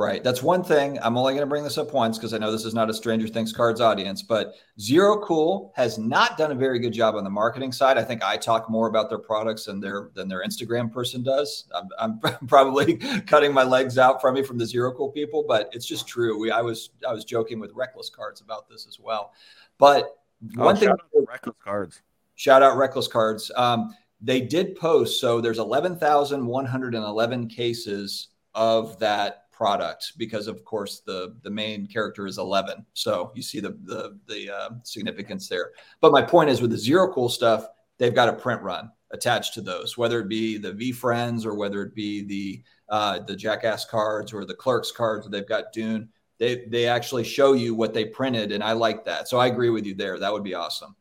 Right. 0.00 0.24
That's 0.24 0.42
one 0.42 0.64
thing. 0.64 0.98
I'm 1.02 1.18
only 1.18 1.34
going 1.34 1.42
to 1.42 1.46
bring 1.46 1.62
this 1.62 1.76
up 1.76 1.92
once 1.92 2.16
because 2.16 2.32
I 2.32 2.38
know 2.38 2.50
this 2.50 2.64
is 2.64 2.72
not 2.72 2.88
a 2.88 2.94
Stranger 2.94 3.28
Things 3.28 3.52
cards 3.52 3.82
audience, 3.82 4.22
but 4.22 4.54
Zero 4.80 5.18
Cool 5.18 5.74
has 5.76 5.98
not 5.98 6.38
done 6.38 6.52
a 6.52 6.54
very 6.54 6.78
good 6.78 6.94
job 6.94 7.16
on 7.16 7.22
the 7.22 7.28
marketing 7.28 7.70
side. 7.70 7.98
I 7.98 8.02
think 8.02 8.24
I 8.24 8.38
talk 8.38 8.70
more 8.70 8.88
about 8.88 9.10
their 9.10 9.18
products 9.18 9.66
than 9.66 9.78
their 9.78 10.08
than 10.14 10.26
their 10.26 10.42
Instagram 10.42 10.90
person 10.90 11.22
does. 11.22 11.66
I'm, 11.74 12.18
I'm 12.22 12.46
probably 12.48 12.96
cutting 13.26 13.52
my 13.52 13.62
legs 13.62 13.98
out 13.98 14.22
from 14.22 14.36
me 14.36 14.42
from 14.42 14.56
the 14.56 14.64
Zero 14.64 14.90
Cool 14.90 15.10
people, 15.10 15.44
but 15.46 15.68
it's 15.72 15.84
just 15.84 16.08
true. 16.08 16.40
We 16.40 16.50
I 16.50 16.62
was 16.62 16.88
I 17.06 17.12
was 17.12 17.26
joking 17.26 17.60
with 17.60 17.72
Reckless 17.74 18.08
Cards 18.08 18.40
about 18.40 18.70
this 18.70 18.86
as 18.88 18.98
well. 18.98 19.34
But 19.76 20.16
oh, 20.56 20.64
one 20.64 20.76
thing, 20.76 20.94
Reckless 21.12 21.56
Cards. 21.62 22.00
Shout 22.36 22.62
out 22.62 22.78
Reckless 22.78 23.06
Cards. 23.06 23.52
Um, 23.54 23.94
they 24.22 24.40
did 24.40 24.76
post 24.76 25.20
so 25.20 25.42
there's 25.42 25.58
11,111 25.58 27.48
cases 27.48 28.28
of 28.54 28.98
that 28.98 29.49
product 29.60 30.14
because 30.16 30.46
of 30.46 30.64
course 30.64 31.02
the 31.04 31.36
the 31.42 31.50
main 31.50 31.86
character 31.86 32.26
is 32.26 32.38
11 32.38 32.86
so 32.94 33.30
you 33.34 33.42
see 33.42 33.60
the 33.60 33.76
the 33.84 34.18
the 34.26 34.50
uh, 34.50 34.70
significance 34.84 35.50
there. 35.50 35.72
But 36.00 36.12
my 36.12 36.22
point 36.22 36.48
is 36.48 36.62
with 36.62 36.70
the 36.70 36.78
zero 36.78 37.12
cool 37.12 37.28
stuff 37.28 37.66
they've 37.98 38.14
got 38.14 38.30
a 38.30 38.32
print 38.32 38.62
run 38.62 38.90
attached 39.10 39.52
to 39.54 39.60
those 39.60 39.98
whether 39.98 40.18
it 40.20 40.28
be 40.28 40.56
the 40.56 40.72
VeeFriends 40.72 41.44
or 41.44 41.54
whether 41.54 41.82
it 41.82 41.94
be 41.94 42.24
the 42.24 42.62
uh, 42.88 43.18
the 43.18 43.36
jackass 43.36 43.84
cards 43.84 44.32
or 44.32 44.46
the 44.46 44.54
clerks 44.54 44.90
cards 44.90 45.28
they've 45.28 45.46
got 45.46 45.74
dune. 45.74 46.08
They 46.38 46.64
they 46.68 46.86
actually 46.86 47.24
show 47.24 47.52
you 47.52 47.74
what 47.74 47.92
they 47.92 48.06
printed 48.06 48.52
and 48.52 48.64
i 48.64 48.72
like 48.72 49.04
that. 49.04 49.28
So 49.28 49.36
i 49.36 49.46
agree 49.48 49.68
with 49.68 49.84
you 49.84 49.94
there. 49.94 50.18
That 50.18 50.32
would 50.32 50.44
be 50.44 50.54
awesome. 50.54 50.96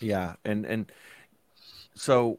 Yeah 0.00 0.36
and 0.46 0.64
and 0.64 0.90
so 1.94 2.38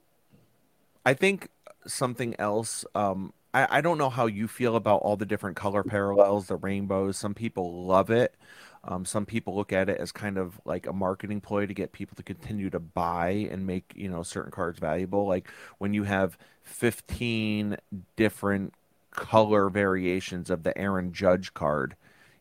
I 1.05 1.13
think 1.13 1.49
something 1.85 2.35
else. 2.39 2.85
Um, 2.95 3.33
I, 3.53 3.77
I 3.77 3.81
don't 3.81 3.97
know 3.97 4.09
how 4.09 4.27
you 4.27 4.47
feel 4.47 4.75
about 4.75 5.01
all 5.01 5.17
the 5.17 5.25
different 5.25 5.57
color 5.57 5.83
parallels, 5.83 6.47
the 6.47 6.55
rainbows. 6.55 7.17
Some 7.17 7.33
people 7.33 7.85
love 7.85 8.09
it. 8.09 8.35
Um, 8.83 9.05
some 9.05 9.25
people 9.25 9.55
look 9.55 9.73
at 9.73 9.89
it 9.89 9.99
as 9.99 10.11
kind 10.11 10.37
of 10.37 10.59
like 10.65 10.87
a 10.87 10.93
marketing 10.93 11.41
ploy 11.41 11.65
to 11.65 11.73
get 11.73 11.91
people 11.91 12.15
to 12.15 12.23
continue 12.23 12.69
to 12.69 12.79
buy 12.79 13.47
and 13.51 13.65
make 13.67 13.91
you 13.95 14.09
know 14.09 14.23
certain 14.23 14.51
cards 14.51 14.79
valuable. 14.79 15.27
Like 15.27 15.49
when 15.79 15.93
you 15.93 16.03
have 16.03 16.37
15 16.63 17.77
different 18.15 18.73
color 19.11 19.69
variations 19.69 20.49
of 20.49 20.63
the 20.63 20.77
Aaron 20.77 21.11
Judge 21.11 21.53
card, 21.53 21.95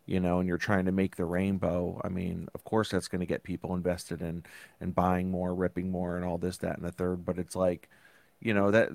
you 0.07 0.21
know, 0.21 0.39
and 0.39 0.49
you're 0.49 0.59
trying 0.59 0.85
to 0.87 0.93
make 0.93 1.17
the 1.17 1.25
rainbow. 1.25 2.01
I 2.05 2.09
mean, 2.09 2.49
of 2.55 2.65
course 2.65 2.91
that's 2.91 3.09
going 3.09 3.21
to 3.21 3.27
get 3.27 3.43
people 3.43 3.75
invested 3.75 4.23
in 4.23 4.45
and 4.81 4.95
buying 4.95 5.31
more, 5.31 5.55
ripping 5.55 5.91
more, 5.91 6.17
and 6.17 6.25
all 6.25 6.39
this, 6.39 6.59
that, 6.59 6.77
and 6.79 6.87
the 6.87 6.93
third. 6.93 7.25
But 7.25 7.39
it's 7.39 7.57
like 7.57 7.89
you 8.41 8.55
know 8.55 8.71
that 8.71 8.91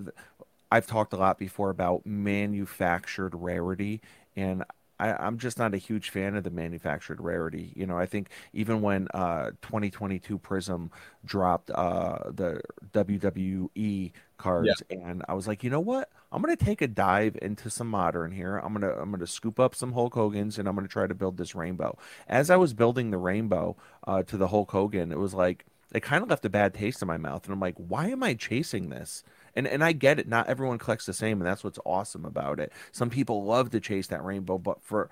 I've 0.74 0.88
talked 0.88 1.14
a 1.14 1.18
lot 1.18 1.38
before 1.38 1.70
about 1.70 2.04
manufactured 2.04 3.36
rarity, 3.36 4.02
and 4.36 4.64
I, 5.00 5.28
am 5.28 5.38
just 5.38 5.60
not 5.60 5.76
a 5.76 5.78
huge 5.78 6.10
fan 6.10 6.36
of 6.36 6.44
the 6.44 6.50
manufactured 6.50 7.22
rarity. 7.22 7.74
You 7.76 7.86
know, 7.86 7.96
I 7.96 8.08
think 8.08 8.30
even 8.54 8.82
when 8.82 9.08
uh, 9.14 9.52
2022 9.62 10.40
Prizm 10.40 10.90
dropped 11.24 11.70
uh, 11.70 12.32
the 12.32 12.62
WWE 12.92 14.14
cards, 14.38 14.82
yeah. 14.90 14.98
and 14.98 15.24
I 15.30 15.36
was 15.36 15.48
like, 15.48 15.64
you 15.64 15.70
know 15.70 15.80
what? 15.80 16.10
I'm 16.32 16.42
gonna 16.42 16.56
take 16.56 16.82
a 16.82 16.88
dive 16.88 17.38
into 17.40 17.70
some 17.70 17.88
modern 17.88 18.32
here. 18.32 18.58
I'm 18.58 18.74
gonna 18.74 18.94
I'm 18.94 19.12
gonna 19.12 19.28
scoop 19.28 19.60
up 19.60 19.76
some 19.76 19.92
Hulk 19.92 20.16
Hogan's, 20.16 20.58
and 20.58 20.68
I'm 20.68 20.74
gonna 20.74 20.88
try 20.88 21.06
to 21.06 21.14
build 21.14 21.38
this 21.38 21.54
rainbow. 21.54 22.00
As 22.28 22.50
I 22.50 22.56
was 22.56 22.74
building 22.74 23.12
the 23.12 23.20
rainbow 23.20 23.78
uh, 24.08 24.24
to 24.24 24.38
the 24.38 24.48
Hulk 24.48 24.72
Hogan, 24.72 25.12
it 25.12 25.20
was 25.20 25.36
like 25.36 25.68
it 25.94 26.02
kind 26.02 26.24
of 26.24 26.32
left 26.32 26.46
a 26.46 26.50
bad 26.50 26.74
taste 26.74 27.04
in 27.04 27.08
my 27.08 27.18
mouth, 27.18 27.44
and 27.46 27.54
I'm 27.54 27.60
like, 27.60 27.76
why 27.78 28.08
am 28.08 28.24
I 28.24 28.34
chasing 28.34 28.90
this? 28.90 29.24
And 29.56 29.68
and 29.68 29.84
I 29.84 29.92
get 29.92 30.20
it. 30.20 30.28
Not 30.28 30.48
everyone 30.48 30.78
collects 30.78 31.06
the 31.06 31.14
same, 31.14 31.40
and 31.42 31.48
that's 31.48 31.64
what's 31.64 31.80
awesome 31.86 32.26
about 32.26 32.60
it. 32.60 32.72
Some 32.92 33.10
people 33.10 33.44
love 33.44 33.70
to 33.72 33.80
chase 33.80 34.08
that 34.08 34.24
rainbow, 34.24 34.58
but 34.58 34.82
for 34.84 35.10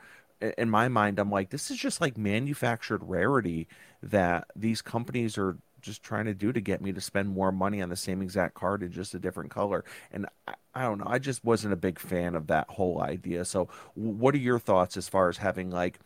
in 0.57 0.69
my 0.69 0.87
mind, 0.87 1.19
I'm 1.19 1.29
like, 1.29 1.49
this 1.49 1.69
is 1.69 1.77
just 1.77 2.01
like 2.01 2.17
manufactured 2.17 3.03
rarity 3.03 3.67
that 4.01 4.47
these 4.55 4.81
companies 4.81 5.37
are 5.37 5.57
just 5.81 6.03
trying 6.03 6.25
to 6.25 6.33
do 6.33 6.51
to 6.51 6.61
get 6.61 6.81
me 6.81 6.91
to 6.91 7.01
spend 7.01 7.29
more 7.29 7.51
money 7.51 7.81
on 7.81 7.89
the 7.89 7.95
same 7.95 8.21
exact 8.21 8.53
card 8.53 8.83
in 8.83 8.91
just 8.91 9.13
a 9.13 9.19
different 9.19 9.51
color. 9.51 9.83
And 10.11 10.27
I, 10.47 10.53
I, 10.75 10.81
don't 10.83 10.99
know, 10.99 11.07
I 11.07 11.19
just 11.19 11.43
wasn't 11.43 11.73
a 11.73 11.77
big 11.77 11.99
fan 11.99 12.35
of 12.35 12.47
that 12.47 12.69
whole 12.69 13.01
idea. 13.01 13.45
So, 13.45 13.67
what 13.95 14.33
are 14.35 14.39
your 14.39 14.59
thoughts 14.59 14.97
as 14.97 15.09
far 15.09 15.29
as 15.29 15.37
having 15.37 15.69
like 15.69 15.99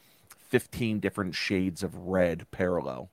15 0.50 1.00
different 1.00 1.36
shades 1.36 1.84
of 1.84 1.96
red 1.96 2.50
parallel? 2.51 3.10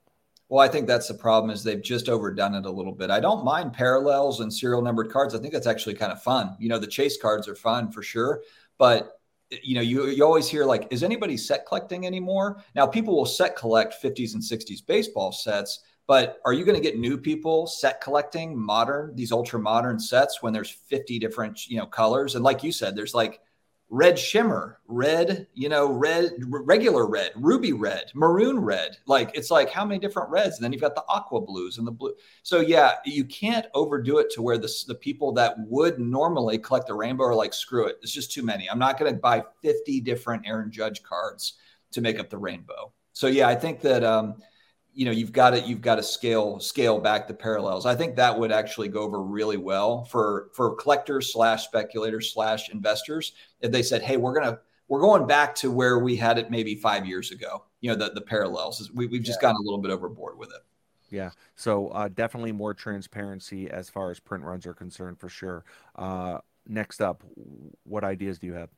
Well, 0.53 0.63
I 0.63 0.67
think 0.67 0.85
that's 0.85 1.07
the 1.07 1.15
problem 1.15 1.49
is 1.49 1.63
they've 1.63 1.81
just 1.81 2.09
overdone 2.09 2.53
it 2.53 2.67
a 2.67 2.69
little 2.69 2.91
bit. 2.91 3.09
I 3.09 3.19
don't 3.19 3.43
mind 3.43 3.73
parallels 3.73 4.39
and 4.39 4.53
serial 4.53 4.83
numbered 4.83 5.09
cards. 5.11 5.33
I 5.33 5.39
think 5.39 5.51
that's 5.51 5.65
actually 5.65 5.95
kind 5.95 6.11
of 6.11 6.21
fun. 6.21 6.55
You 6.59 6.69
know, 6.69 6.77
the 6.77 6.85
chase 6.85 7.19
cards 7.19 7.47
are 7.47 7.55
fun 7.55 7.89
for 7.91 8.03
sure, 8.03 8.43
but 8.77 9.19
eh, 9.51 9.57
you 9.63 9.73
know, 9.73 9.81
you 9.81 10.05
you 10.09 10.23
always 10.23 10.47
hear 10.47 10.63
like, 10.63 10.87
is 10.91 11.01
anybody 11.01 11.37
set 11.37 11.65
collecting 11.65 12.05
anymore? 12.05 12.61
Now, 12.75 12.85
people 12.85 13.15
will 13.15 13.25
set 13.25 13.55
collect 13.55 13.95
50s 13.99 14.35
and 14.35 14.43
60s 14.43 14.83
baseball 14.83 15.31
sets, 15.31 15.79
But 16.05 16.39
are 16.45 16.53
you 16.53 16.65
going 16.65 16.77
to 16.77 16.87
get 16.87 16.99
new 16.99 17.17
people 17.17 17.65
set 17.65 17.99
collecting 17.99 18.55
modern 18.55 19.15
these 19.15 19.31
ultra 19.31 19.57
modern 19.59 19.99
sets 19.99 20.43
when 20.43 20.53
there's 20.53 20.69
50 20.69 21.17
different 21.17 21.67
you 21.67 21.77
know 21.77 21.87
colors? 21.87 22.35
And 22.35 22.43
like 22.43 22.63
you 22.63 22.71
said, 22.71 22.95
there's 22.95 23.15
like 23.15 23.39
red 23.89 24.17
shimmer, 24.17 24.79
red, 24.87 25.47
you 25.53 25.69
know, 25.69 25.91
red, 25.91 26.31
regular 26.47 27.07
red, 27.07 27.31
ruby 27.35 27.73
red, 27.73 28.11
maroon 28.15 28.59
red. 28.59 28.97
Like 29.05 29.31
it's 29.35 29.51
like 29.51 29.69
how 29.69 29.85
many 29.85 29.99
different 29.99 30.29
reds? 30.29 30.55
And 30.55 30.63
then 30.63 30.73
you've 30.73 30.81
got 30.81 30.95
the 30.95 31.03
aqua 31.07 31.41
blues 31.41 31.77
and 31.77 31.85
the 31.85 31.91
blue. 31.91 32.13
So 32.41 32.59
yeah, 32.59 32.93
you 33.05 33.23
can't 33.25 33.67
overdo 33.73 34.17
it 34.17 34.31
to 34.31 34.41
where 34.41 34.57
the, 34.57 34.71
the 34.87 34.95
people 34.95 35.31
that 35.33 35.55
would 35.59 35.99
normally 35.99 36.57
collect 36.57 36.87
the 36.87 36.95
rainbow 36.95 37.25
are 37.25 37.35
like, 37.35 37.53
screw 37.53 37.85
it. 37.85 37.97
It's 38.01 38.11
just 38.11 38.31
too 38.31 38.43
many. 38.43 38.69
I'm 38.69 38.79
not 38.79 38.97
going 38.97 39.13
to 39.13 39.19
buy 39.19 39.43
50 39.61 40.01
different 40.01 40.47
Aaron 40.47 40.71
Judge 40.71 41.03
cards 41.03 41.53
to 41.91 42.01
make 42.01 42.19
up 42.19 42.29
the 42.29 42.37
rainbow. 42.37 42.91
So 43.11 43.27
yeah, 43.27 43.47
I 43.47 43.55
think 43.55 43.81
that, 43.81 44.03
um, 44.03 44.35
you 44.93 45.05
know 45.05 45.11
you've 45.11 45.31
got 45.31 45.51
to 45.51 45.59
you've 45.61 45.81
got 45.81 45.95
to 45.95 46.03
scale 46.03 46.59
scale 46.59 46.99
back 46.99 47.27
the 47.27 47.33
parallels. 47.33 47.85
I 47.85 47.95
think 47.95 48.15
that 48.15 48.37
would 48.37 48.51
actually 48.51 48.89
go 48.89 49.01
over 49.01 49.21
really 49.21 49.57
well 49.57 50.05
for 50.05 50.49
for 50.53 50.75
collectors 50.75 51.33
slash 51.33 51.65
speculators 51.65 52.33
slash 52.33 52.69
investors 52.69 53.33
if 53.61 53.71
they 53.71 53.81
said 53.83 54.01
hey 54.01 54.17
we're 54.17 54.33
gonna 54.33 54.59
we're 54.87 55.01
going 55.01 55.25
back 55.25 55.55
to 55.55 55.71
where 55.71 55.99
we 55.99 56.15
had 56.15 56.37
it 56.37 56.51
maybe 56.51 56.75
five 56.75 57.05
years 57.05 57.31
ago. 57.31 57.63
You 57.81 57.91
know 57.91 57.95
the, 57.95 58.13
the 58.13 58.21
parallels 58.21 58.91
we, 58.93 59.07
we've 59.07 59.23
just 59.23 59.39
yeah. 59.39 59.49
gotten 59.49 59.57
a 59.57 59.63
little 59.63 59.81
bit 59.81 59.91
overboard 59.91 60.37
with 60.37 60.49
it. 60.49 60.61
Yeah. 61.09 61.29
So 61.55 61.89
uh, 61.89 62.09
definitely 62.09 62.51
more 62.51 62.73
transparency 62.73 63.69
as 63.69 63.89
far 63.89 64.09
as 64.09 64.19
print 64.19 64.43
runs 64.43 64.65
are 64.65 64.73
concerned 64.73 65.19
for 65.19 65.29
sure. 65.29 65.63
Uh, 65.95 66.39
next 66.67 67.01
up 67.01 67.23
what 67.83 68.03
ideas 68.03 68.39
do 68.39 68.47
you 68.47 68.53
have? 68.53 68.69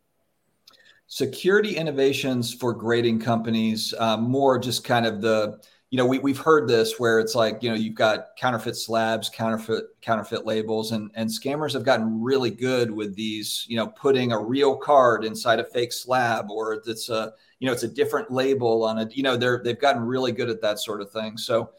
Security 1.07 1.77
innovations 1.77 2.53
for 2.53 2.73
grading 2.73 3.19
companies 3.19 3.93
uh, 3.99 4.17
more 4.17 4.57
just 4.57 4.83
kind 4.83 5.05
of 5.05 5.21
the 5.21 5.61
you 5.95 6.01
know, 6.01 6.05
we, 6.05 6.19
we've 6.19 6.37
heard 6.37 6.67
this 6.67 6.99
where 6.99 7.21
it's 7.21 7.35
like, 7.35 7.63
you 7.63 7.69
know, 7.69 7.75
you've 7.75 7.95
got 7.95 8.35
counterfeit 8.35 8.75
slabs, 8.75 9.29
counterfeit, 9.29 9.85
counterfeit 10.01 10.45
labels, 10.45 10.91
and, 10.91 11.09
and 11.15 11.29
scammers 11.29 11.71
have 11.71 11.85
gotten 11.85 12.21
really 12.21 12.51
good 12.51 12.91
with 12.91 13.15
these, 13.15 13.65
you 13.69 13.77
know, 13.77 13.87
putting 13.87 14.33
a 14.33 14.37
real 14.37 14.75
card 14.75 15.23
inside 15.23 15.57
a 15.57 15.63
fake 15.63 15.93
slab, 15.93 16.51
or 16.51 16.73
it's 16.85 17.07
a, 17.07 17.31
you 17.59 17.65
know, 17.65 17.71
it's 17.71 17.83
a 17.83 17.87
different 17.87 18.29
label 18.29 18.83
on 18.83 18.97
it. 18.97 19.15
You 19.15 19.23
know, 19.23 19.37
they're, 19.37 19.61
they've 19.63 19.79
gotten 19.79 20.01
really 20.01 20.33
good 20.33 20.49
at 20.49 20.61
that 20.63 20.79
sort 20.79 20.99
of 20.99 21.09
thing. 21.11 21.37
So, 21.37 21.69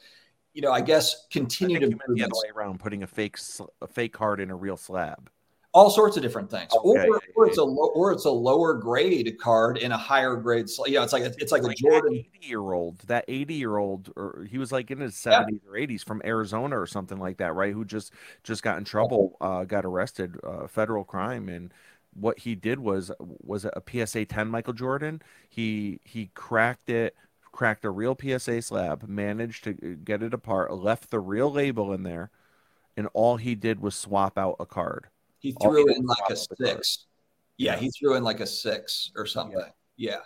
you 0.55 0.63
know, 0.63 0.73
I 0.73 0.81
guess 0.81 1.27
continue 1.31 1.79
to 1.79 1.89
the 1.89 2.23
other 2.25 2.33
way 2.33 2.51
around, 2.57 2.81
putting 2.81 3.03
a 3.03 3.07
fake, 3.07 3.37
a 3.83 3.87
fake 3.87 4.15
card 4.15 4.41
in 4.41 4.51
a 4.51 4.57
real 4.57 4.79
slab 4.79 5.29
all 5.77 5.91
sorts 5.91 6.17
of 6.17 6.23
different 6.23 6.51
things, 6.51 6.73
okay. 6.73 7.07
or, 7.07 7.21
or, 7.35 7.47
it's 7.47 7.59
a 7.59 7.63
low, 7.63 7.89
or 7.89 8.11
it's 8.11 8.25
a 8.25 8.31
lower 8.31 8.73
grade 8.73 9.37
card 9.39 9.77
in 9.77 9.93
a 9.93 9.99
higher 9.99 10.35
grade. 10.35 10.71
You 10.79 10.95
yeah, 10.95 11.05
it's 11.05 11.13
like 11.13 11.25
a, 11.25 11.35
it's 11.37 11.53
like, 11.53 11.63
like 11.63 11.73
a 11.73 11.75
Jordan 11.75 12.15
eighty 12.15 12.49
year 12.49 12.73
old. 12.73 13.01
That 13.01 13.27
eighty 13.29 13.53
year 13.53 13.77
old, 13.77 14.11
or 14.17 14.47
he 14.51 14.57
was 14.57 14.73
like 14.73 14.91
in 14.91 15.01
his 15.01 15.17
seventies 15.17 15.61
yeah. 15.63 15.71
or 15.71 15.77
eighties 15.77 16.03
from 16.03 16.23
Arizona 16.25 16.81
or 16.81 16.87
something 16.87 17.19
like 17.19 17.37
that, 17.37 17.55
right? 17.55 17.75
Who 17.75 17.85
just 17.85 18.15
just 18.43 18.63
got 18.63 18.79
in 18.79 18.85
trouble, 18.85 19.37
uh, 19.43 19.65
got 19.65 19.85
arrested, 19.85 20.41
uh, 20.43 20.67
federal 20.67 21.05
crime, 21.05 21.51
and 21.51 21.75
what 22.15 22.39
he 22.39 22.55
did 22.55 22.79
was 22.79 23.13
was 23.21 23.67
a 23.67 23.83
PSA 23.87 24.25
ten 24.25 24.49
Michael 24.49 24.73
Jordan. 24.73 25.21
He 25.47 26.01
he 26.05 26.31
cracked 26.35 26.89
it 26.89 27.15
cracked 27.53 27.85
a 27.85 27.91
real 27.91 28.17
PSA 28.19 28.63
slab, 28.63 29.07
managed 29.07 29.65
to 29.65 29.73
uh, 29.73 29.97
get 30.05 30.23
it 30.23 30.33
apart, 30.33 30.73
left 30.73 31.11
the 31.11 31.21
real 31.21 31.53
label 31.53 31.93
in 31.93 32.03
there, 32.03 32.31
and 32.97 33.09
all 33.13 33.37
he 33.37 33.55
did 33.55 33.81
was 33.81 33.95
swap 33.95 34.39
out 34.39 34.57
a 34.59 34.65
card. 34.65 35.09
He 35.47 35.57
threw 35.63 35.87
in 35.95 36.05
like 36.05 36.31
a 36.31 36.37
six. 36.37 37.07
Yeah, 37.57 37.75
yeah, 37.75 37.79
he 37.79 37.91
threw 37.91 38.15
in 38.17 38.25
like 38.25 38.41
a 38.41 38.47
six 38.47 39.13
or 39.17 39.27
something. 39.27 39.59
Yeah. 39.97 40.11
yeah. 40.15 40.19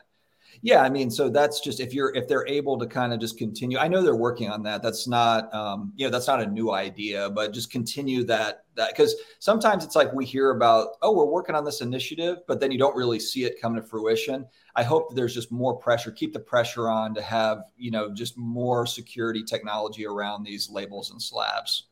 Yeah, 0.62 0.82
I 0.82 0.90
mean, 0.90 1.10
so 1.10 1.30
that's 1.30 1.60
just 1.60 1.80
if 1.80 1.94
you're 1.94 2.14
if 2.14 2.28
they're 2.28 2.46
able 2.46 2.78
to 2.78 2.86
kind 2.86 3.12
of 3.12 3.20
just 3.20 3.38
continue. 3.38 3.78
I 3.78 3.88
know 3.88 4.02
they're 4.02 4.16
working 4.16 4.50
on 4.50 4.62
that. 4.64 4.82
That's 4.82 5.06
not 5.06 5.52
um, 5.54 5.92
you 5.96 6.06
know, 6.06 6.10
that's 6.10 6.26
not 6.26 6.42
a 6.42 6.46
new 6.46 6.72
idea, 6.72 7.30
but 7.30 7.52
just 7.52 7.70
continue 7.70 8.24
that 8.24 8.64
that 8.74 8.90
because 8.90 9.14
sometimes 9.38 9.84
it's 9.84 9.96
like 9.96 10.12
we 10.12 10.26
hear 10.26 10.50
about, 10.50 10.96
oh, 11.02 11.12
we're 11.12 11.24
working 11.24 11.54
on 11.54 11.64
this 11.64 11.80
initiative, 11.80 12.38
but 12.46 12.60
then 12.60 12.70
you 12.70 12.78
don't 12.78 12.96
really 12.96 13.20
see 13.20 13.44
it 13.44 13.60
come 13.60 13.74
to 13.74 13.82
fruition. 13.82 14.46
I 14.76 14.82
hope 14.82 15.08
that 15.08 15.14
there's 15.14 15.34
just 15.34 15.52
more 15.52 15.76
pressure, 15.76 16.10
keep 16.10 16.32
the 16.32 16.40
pressure 16.40 16.88
on 16.88 17.14
to 17.14 17.22
have, 17.22 17.64
you 17.76 17.90
know, 17.90 18.12
just 18.12 18.36
more 18.36 18.86
security 18.86 19.42
technology 19.42 20.06
around 20.06 20.44
these 20.44 20.68
labels 20.68 21.10
and 21.10 21.22
slabs. 21.22 21.89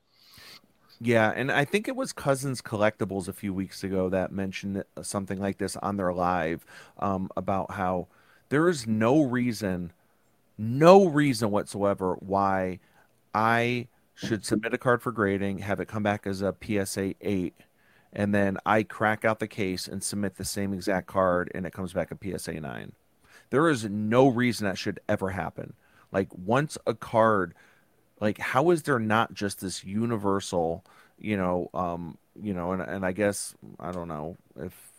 Yeah, 1.01 1.33
and 1.35 1.53
I 1.53 1.65
think 1.65 1.87
it 1.87 1.95
was 1.95 2.13
Cousins 2.13 2.61
Collectibles 2.61 3.29
a 3.29 3.33
few 3.33 3.55
weeks 3.55 3.85
ago 3.85 4.09
that 4.09 4.33
mentioned 4.33 4.83
something 5.01 5.39
like 5.39 5.59
this 5.59 5.77
on 5.77 5.97
their 5.97 6.13
live 6.13 6.67
um, 6.99 7.31
about 7.37 7.73
how 7.73 8.09
there 8.49 8.69
is 8.69 8.87
no 8.87 9.23
reason, 9.23 9.93
no 10.57 11.07
reason 11.07 11.51
whatsoever 11.53 12.15
why 12.15 12.81
I 13.33 13.87
should 14.15 14.45
submit 14.45 14.75
a 14.75 14.79
card 14.79 15.01
for 15.01 15.13
grading, 15.13 15.59
have 15.59 15.79
it 15.79 15.87
come 15.87 16.03
back 16.03 16.27
as 16.27 16.43
a 16.43 16.55
PSA 16.61 17.15
8, 17.21 17.55
and 18.13 18.35
then 18.35 18.59
I 18.67 18.83
crack 18.83 19.25
out 19.25 19.39
the 19.39 19.47
case 19.47 19.87
and 19.87 20.03
submit 20.03 20.35
the 20.37 20.45
same 20.45 20.73
exact 20.73 21.07
card 21.07 21.51
and 21.55 21.65
it 21.65 21.73
comes 21.73 21.93
back 21.93 22.11
a 22.11 22.39
PSA 22.39 22.55
9. 22.61 22.93
There 23.51 23.69
is 23.69 23.85
no 23.85 24.27
reason 24.27 24.67
that 24.67 24.79
should 24.79 24.99
ever 25.09 25.31
happen. 25.31 25.75
Like 26.11 26.29
once 26.37 26.77
a 26.87 26.95
card 26.95 27.55
like 28.21 28.39
how 28.39 28.71
is 28.71 28.83
there 28.83 28.99
not 28.99 29.33
just 29.35 29.61
this 29.61 29.85
universal 29.85 30.85
you 31.19 31.37
know 31.37 31.71
um 31.75 32.17
you 32.41 32.55
know 32.55 32.73
and, 32.73 32.83
and 32.83 33.05
i 33.05 33.13
guess 33.13 33.55
i 33.81 33.91
don't 33.91 34.09
know 34.09 34.37
if 34.61 34.93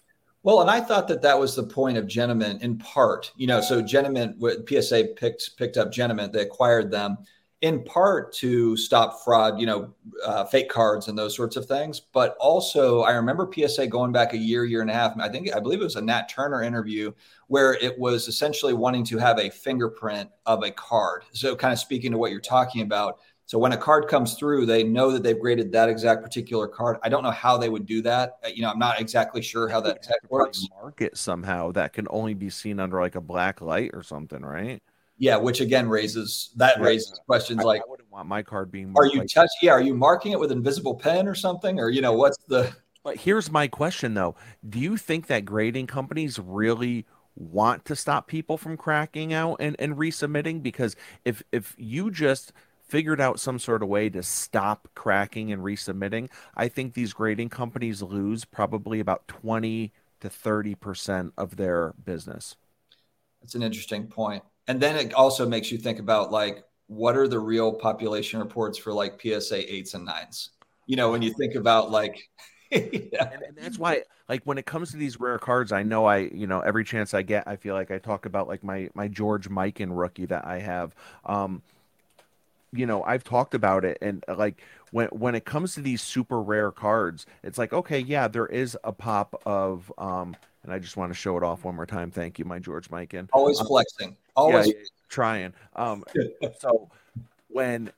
well 0.43 0.61
and 0.61 0.69
i 0.69 0.79
thought 0.79 1.07
that 1.07 1.21
that 1.21 1.39
was 1.39 1.55
the 1.55 1.63
point 1.63 1.97
of 1.97 2.05
Genamint 2.05 2.61
in 2.61 2.77
part 2.77 3.31
you 3.37 3.47
know 3.47 3.61
so 3.61 3.81
Genamint 3.81 4.35
psa 4.67 5.13
picked 5.15 5.57
picked 5.57 5.77
up 5.77 5.91
Genamint 5.91 6.33
they 6.33 6.41
acquired 6.41 6.91
them 6.91 7.17
in 7.61 7.83
part 7.83 8.31
to 8.31 8.77
stop 8.77 9.21
fraud, 9.23 9.59
you 9.59 9.65
know, 9.65 9.93
uh, 10.25 10.45
fake 10.45 10.69
cards 10.69 11.09
and 11.09 11.17
those 11.17 11.35
sorts 11.35 11.57
of 11.57 11.65
things. 11.65 11.99
But 11.99 12.37
also, 12.39 13.01
I 13.01 13.11
remember 13.11 13.49
PSA 13.53 13.87
going 13.87 14.13
back 14.13 14.33
a 14.33 14.37
year, 14.37 14.63
year 14.63 14.81
and 14.81 14.89
a 14.89 14.93
half. 14.93 15.13
I 15.19 15.27
think 15.27 15.53
I 15.53 15.59
believe 15.59 15.81
it 15.81 15.85
was 15.85 15.97
a 15.97 16.01
Nat 16.01 16.29
Turner 16.29 16.63
interview 16.63 17.11
where 17.47 17.73
it 17.73 17.99
was 17.99 18.27
essentially 18.27 18.73
wanting 18.73 19.03
to 19.05 19.17
have 19.17 19.39
a 19.39 19.49
fingerprint 19.49 20.29
of 20.45 20.63
a 20.63 20.71
card. 20.71 21.23
So, 21.33 21.55
kind 21.55 21.73
of 21.73 21.79
speaking 21.79 22.11
to 22.11 22.17
what 22.17 22.31
you're 22.31 22.39
talking 22.39 22.81
about. 22.81 23.19
So, 23.45 23.57
when 23.57 23.73
a 23.73 23.77
card 23.77 24.07
comes 24.07 24.35
through, 24.35 24.65
they 24.65 24.83
know 24.83 25.11
that 25.11 25.23
they've 25.23 25.39
graded 25.39 25.69
that 25.73 25.89
exact 25.89 26.23
particular 26.23 26.67
card. 26.67 26.97
I 27.03 27.09
don't 27.09 27.23
know 27.23 27.31
how 27.31 27.57
they 27.57 27.67
would 27.67 27.85
do 27.85 28.01
that. 28.03 28.37
Uh, 28.45 28.49
you 28.53 28.61
know, 28.61 28.69
I'm 28.69 28.79
not 28.79 29.01
exactly 29.01 29.41
sure 29.41 29.67
how 29.67 29.81
that 29.81 30.01
tech 30.01 30.19
works. 30.29 30.65
Mark 30.81 31.01
it 31.01 31.17
somehow 31.17 31.73
that 31.73 31.91
can 31.91 32.07
only 32.09 32.35
be 32.35 32.49
seen 32.49 32.79
under 32.79 33.01
like 33.01 33.15
a 33.15 33.21
black 33.21 33.59
light 33.59 33.91
or 33.93 34.03
something, 34.03 34.43
right? 34.43 34.81
Yeah, 35.19 35.35
which 35.35 35.59
again 35.59 35.89
raises 35.89 36.51
that 36.55 36.79
raises 36.79 37.19
questions 37.27 37.59
I, 37.59 37.63
like 37.63 37.81
I 37.81 37.89
wouldn't 37.89 38.09
want 38.09 38.27
my 38.27 38.41
card 38.41 38.71
being. 38.71 38.93
Are 38.95 39.05
you 39.05 39.19
like, 39.19 39.27
touch? 39.33 39.49
Yeah, 39.61 39.71
are 39.71 39.81
you 39.81 39.93
marking 39.93 40.31
it 40.31 40.39
with 40.39 40.51
invisible 40.51 40.95
pen 40.95 41.27
or 41.27 41.35
something, 41.35 41.77
or 41.77 41.89
you 41.89 42.01
know 42.01 42.13
what's 42.13 42.37
the? 42.47 42.73
But 43.03 43.17
here's 43.17 43.51
my 43.51 43.67
question 43.67 44.13
though: 44.13 44.35
Do 44.67 44.79
you 44.79 44.95
think 44.95 45.27
that 45.27 45.43
grading 45.43 45.87
companies 45.87 46.39
really 46.39 47.05
want 47.35 47.83
to 47.85 47.95
stop 47.97 48.27
people 48.27 48.57
from 48.57 48.77
cracking 48.77 49.33
out 49.33 49.57
and, 49.59 49.75
and 49.77 49.97
resubmitting? 49.97 50.63
Because 50.63 50.95
if 51.25 51.43
if 51.51 51.75
you 51.77 52.11
just 52.11 52.53
figured 52.87 53.19
out 53.19 53.41
some 53.41 53.59
sort 53.59 53.83
of 53.83 53.89
way 53.89 54.09
to 54.09 54.23
stop 54.23 54.87
cracking 54.95 55.51
and 55.51 55.61
resubmitting, 55.61 56.29
I 56.55 56.69
think 56.69 56.93
these 56.93 57.11
grading 57.11 57.49
companies 57.49 58.01
lose 58.01 58.45
probably 58.45 59.01
about 59.01 59.27
twenty 59.27 59.91
to 60.21 60.29
thirty 60.29 60.75
percent 60.75 61.33
of 61.37 61.57
their 61.57 61.93
business. 62.05 62.55
That's 63.41 63.55
an 63.55 63.63
interesting 63.63 64.07
point 64.07 64.43
and 64.69 64.79
then 64.79 64.95
it 64.95 65.15
also 65.15 65.47
makes 65.47 65.71
you 65.71 65.79
think 65.79 65.97
about 65.97 66.31
like 66.31 66.63
what 66.85 67.17
are 67.17 67.27
the 67.27 67.39
real 67.39 67.73
population 67.73 68.39
reports 68.39 68.77
for 68.77 68.93
like 68.93 69.19
PSA 69.19 69.73
eights 69.73 69.95
and 69.95 70.05
nines? 70.05 70.51
You 70.85 70.95
know, 70.95 71.09
when 71.11 71.23
you 71.23 71.33
think 71.33 71.55
about 71.55 71.89
like 71.89 72.21
yeah. 72.71 72.77
and, 72.79 73.41
and, 73.41 73.57
that's 73.57 73.79
why 73.79 74.03
like 74.27 74.43
when 74.43 74.59
it 74.59 74.67
comes 74.67 74.91
to 74.91 74.97
these 74.97 75.19
rare 75.19 75.39
cards 75.39 75.71
i 75.71 75.81
know 75.81 76.05
i 76.05 76.17
you 76.17 76.45
know 76.45 76.59
every 76.59 76.83
chance 76.83 77.15
i 77.15 77.23
get 77.23 77.47
i 77.47 77.55
feel 77.55 77.73
like 77.73 77.89
i 77.89 77.97
talk 77.97 78.27
about 78.27 78.47
like 78.47 78.63
my 78.63 78.87
my 78.93 79.07
George 79.07 79.49
Mikan 79.49 79.89
rookie 79.89 80.27
that 80.27 80.45
i 80.45 80.59
have 80.59 80.93
um 81.25 81.63
you 82.71 82.85
know 82.85 83.01
i've 83.05 83.23
talked 83.23 83.55
about 83.55 83.83
it 83.83 83.97
and 84.03 84.23
like 84.27 84.61
when 84.91 85.07
when 85.07 85.33
it 85.33 85.45
comes 85.45 85.73
to 85.73 85.81
these 85.81 86.03
super 86.03 86.39
rare 86.39 86.71
cards 86.71 87.25
it's 87.41 87.57
like 87.57 87.73
okay 87.73 87.97
yeah 87.97 88.27
there 88.27 88.45
is 88.45 88.77
a 88.83 88.91
pop 88.91 89.41
of 89.47 89.91
um 89.97 90.35
and 90.63 90.73
I 90.73 90.79
just 90.79 90.97
want 90.97 91.11
to 91.11 91.17
show 91.17 91.37
it 91.37 91.43
off 91.43 91.63
one 91.63 91.75
more 91.75 91.85
time. 91.85 92.11
Thank 92.11 92.37
you, 92.37 92.45
my 92.45 92.59
George 92.59 92.89
Mikan 92.89 93.29
Always 93.33 93.59
um, 93.59 93.67
flexing. 93.67 94.17
Always 94.39 94.67
yeah, 94.67 94.73
trying. 95.09 95.53
Um, 95.75 96.03
so 96.59 96.89
when 97.47 97.91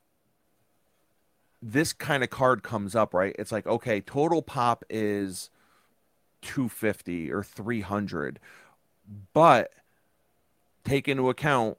this 1.61 1.93
kind 1.93 2.23
of 2.23 2.29
card 2.29 2.63
comes 2.63 2.95
up, 2.95 3.13
right? 3.13 3.35
It's 3.37 3.51
like, 3.51 3.67
okay, 3.67 4.01
total 4.01 4.41
pop 4.41 4.83
is 4.89 5.49
250 6.41 7.31
or 7.31 7.43
300, 7.43 8.39
but 9.33 9.71
take 10.83 11.07
into 11.07 11.29
account 11.29 11.77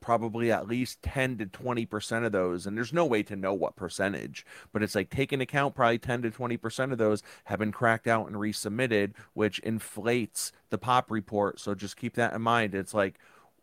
probably 0.00 0.52
at 0.52 0.68
least 0.68 1.02
10 1.02 1.36
to 1.38 1.46
20% 1.46 2.24
of 2.24 2.30
those 2.30 2.64
and 2.64 2.76
there's 2.76 2.92
no 2.92 3.04
way 3.04 3.24
to 3.24 3.34
know 3.34 3.52
what 3.52 3.74
percentage 3.74 4.46
but 4.72 4.80
it's 4.80 4.94
like 4.94 5.10
take 5.10 5.32
into 5.32 5.42
account 5.42 5.74
probably 5.74 5.98
10 5.98 6.22
to 6.22 6.30
20% 6.30 6.92
of 6.92 6.98
those 6.98 7.24
have 7.46 7.58
been 7.58 7.72
cracked 7.72 8.06
out 8.06 8.28
and 8.28 8.36
resubmitted 8.36 9.14
which 9.34 9.58
inflates 9.60 10.52
the 10.70 10.78
pop 10.78 11.10
report 11.10 11.58
so 11.58 11.74
just 11.74 11.96
keep 11.96 12.14
that 12.14 12.32
in 12.32 12.40
mind 12.40 12.72
it's 12.72 12.94
like 12.94 13.18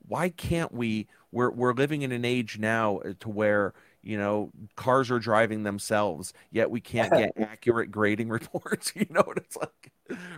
why 0.08 0.30
can't 0.30 0.74
we 0.74 1.08
we're 1.32 1.52
we're 1.52 1.74
living 1.74 2.02
in 2.02 2.12
an 2.12 2.26
age 2.26 2.60
now 2.60 2.98
uh, 3.00 3.14
to 3.20 3.30
where 3.30 3.74
you 4.02 4.18
know 4.18 4.52
cars 4.76 5.10
are 5.10 5.20
driving 5.20 5.64
themselves 5.64 6.34
yet 6.52 6.70
we 6.70 6.82
can't 6.82 7.12
get 7.14 7.32
accurate 7.38 7.92
grading 7.92 8.30
reports 8.30 8.92
you 8.96 9.06
know 9.10 9.24
what 9.26 9.38
it's 9.38 9.58
like? 9.58 9.92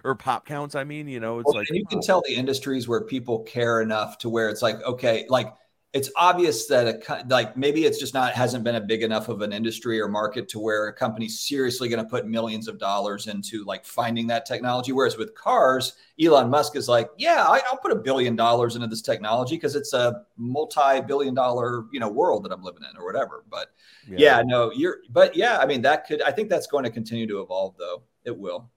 Or 0.04 0.16
pop 0.16 0.46
counts 0.46 0.76
i 0.76 0.84
mean 0.84 1.08
you 1.08 1.20
know 1.20 1.40
it's 1.40 1.48
well, 1.48 1.56
like 1.56 1.70
you 1.72 1.86
can 1.86 2.00
uh, 2.00 2.02
tell 2.02 2.22
the 2.26 2.36
industries 2.36 2.88
where 2.88 3.02
people 3.02 3.40
care 3.40 3.82
enough 3.82 4.18
to 4.20 4.30
where 4.30 4.50
it's 4.50 4.62
like 4.62 4.82
okay 4.84 5.26
like 5.28 5.52
it's 5.96 6.12
obvious 6.18 6.66
that 6.68 6.88
a 6.88 7.25
like 7.30 7.56
maybe 7.56 7.86
it's 7.86 7.98
just 7.98 8.14
not 8.14 8.34
hasn't 8.34 8.66
been 8.66 8.75
a 8.75 8.82
big 8.82 9.02
enough 9.02 9.30
of 9.30 9.42
an 9.42 9.54
industry 9.54 10.02
or 10.02 10.10
market 10.10 10.50
to 10.50 10.60
where 10.60 10.88
a 10.88 10.94
company's 10.94 11.40
seriously 11.40 11.88
going 11.88 12.04
to 12.04 12.10
put 12.10 12.28
millions 12.28 12.68
of 12.68 12.78
dollars 12.78 13.28
into 13.28 13.64
like 13.64 13.86
finding 13.86 14.28
that 14.28 14.46
technology. 14.46 14.92
Whereas 14.92 15.18
with 15.18 15.34
cars 15.36 15.94
elon 16.22 16.50
musk 16.50 16.75
is 16.75 16.90
like 16.90 17.10
yeah 17.18 17.46
I, 17.48 17.62
will 17.72 17.78
put 17.78 17.94
a 17.94 17.96
billion 17.96 18.36
dollars 18.36 18.75
into 18.75 18.88
this 18.88 19.02
technology 19.02 19.56
because 19.56 19.74
it's 19.78 19.94
a 19.94 20.24
multi-billion 20.36 21.34
dollar 21.34 21.86
you 21.94 22.02
know 22.02 22.10
world 22.10 22.44
that 22.44 22.52
i'm 22.52 22.62
living 22.62 22.84
in 22.90 22.98
or 22.98 23.06
whatever. 23.06 23.46
But 23.50 23.72
yeah. 24.06 24.18
yeah 24.20 24.44
no 24.46 24.74
you're 24.74 24.98
but 25.10 25.34
yeah 25.34 25.60
i 25.60 25.66
mean 25.66 25.82
that 25.84 26.06
could 26.06 26.22
i 26.24 26.32
think 26.32 26.50
that's 26.50 26.68
going 26.68 26.84
to 26.84 26.92
continue 26.92 27.25
to 27.28 27.40
evolve 27.40 27.75
though. 27.78 28.04
It 28.25 28.38
will. 28.38 28.70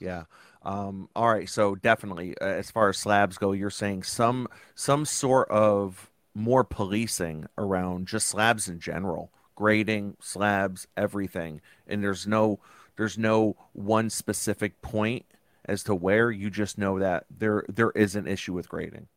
Yeah. 0.00 0.24
Um, 0.62 1.08
all 1.14 1.28
right. 1.28 1.48
So 1.48 1.76
definitely 1.76 2.36
uh, 2.40 2.44
as 2.44 2.72
far 2.72 2.88
as 2.88 2.98
slabs 2.98 3.38
go 3.38 3.52
you're 3.52 3.70
saying 3.70 4.02
some 4.02 4.48
some 4.74 5.04
sort 5.04 5.48
of 5.48 6.10
more 6.36 6.64
policing 6.64 7.46
around 7.56 8.06
just 8.06 8.28
slabs 8.28 8.68
in 8.68 8.78
general, 8.78 9.32
grading, 9.54 10.14
slabs, 10.20 10.86
everything. 10.94 11.62
And 11.86 12.04
there's 12.04 12.26
no 12.26 12.60
there's 12.96 13.16
no 13.16 13.56
one 13.72 14.10
specific 14.10 14.82
point 14.82 15.24
as 15.64 15.82
to 15.84 15.94
where. 15.94 16.30
You 16.30 16.50
just 16.50 16.76
know 16.76 16.98
that 16.98 17.24
there 17.30 17.64
there 17.68 17.90
is 17.92 18.16
an 18.16 18.26
issue 18.26 18.52
with 18.52 18.68
grading. 18.68 19.08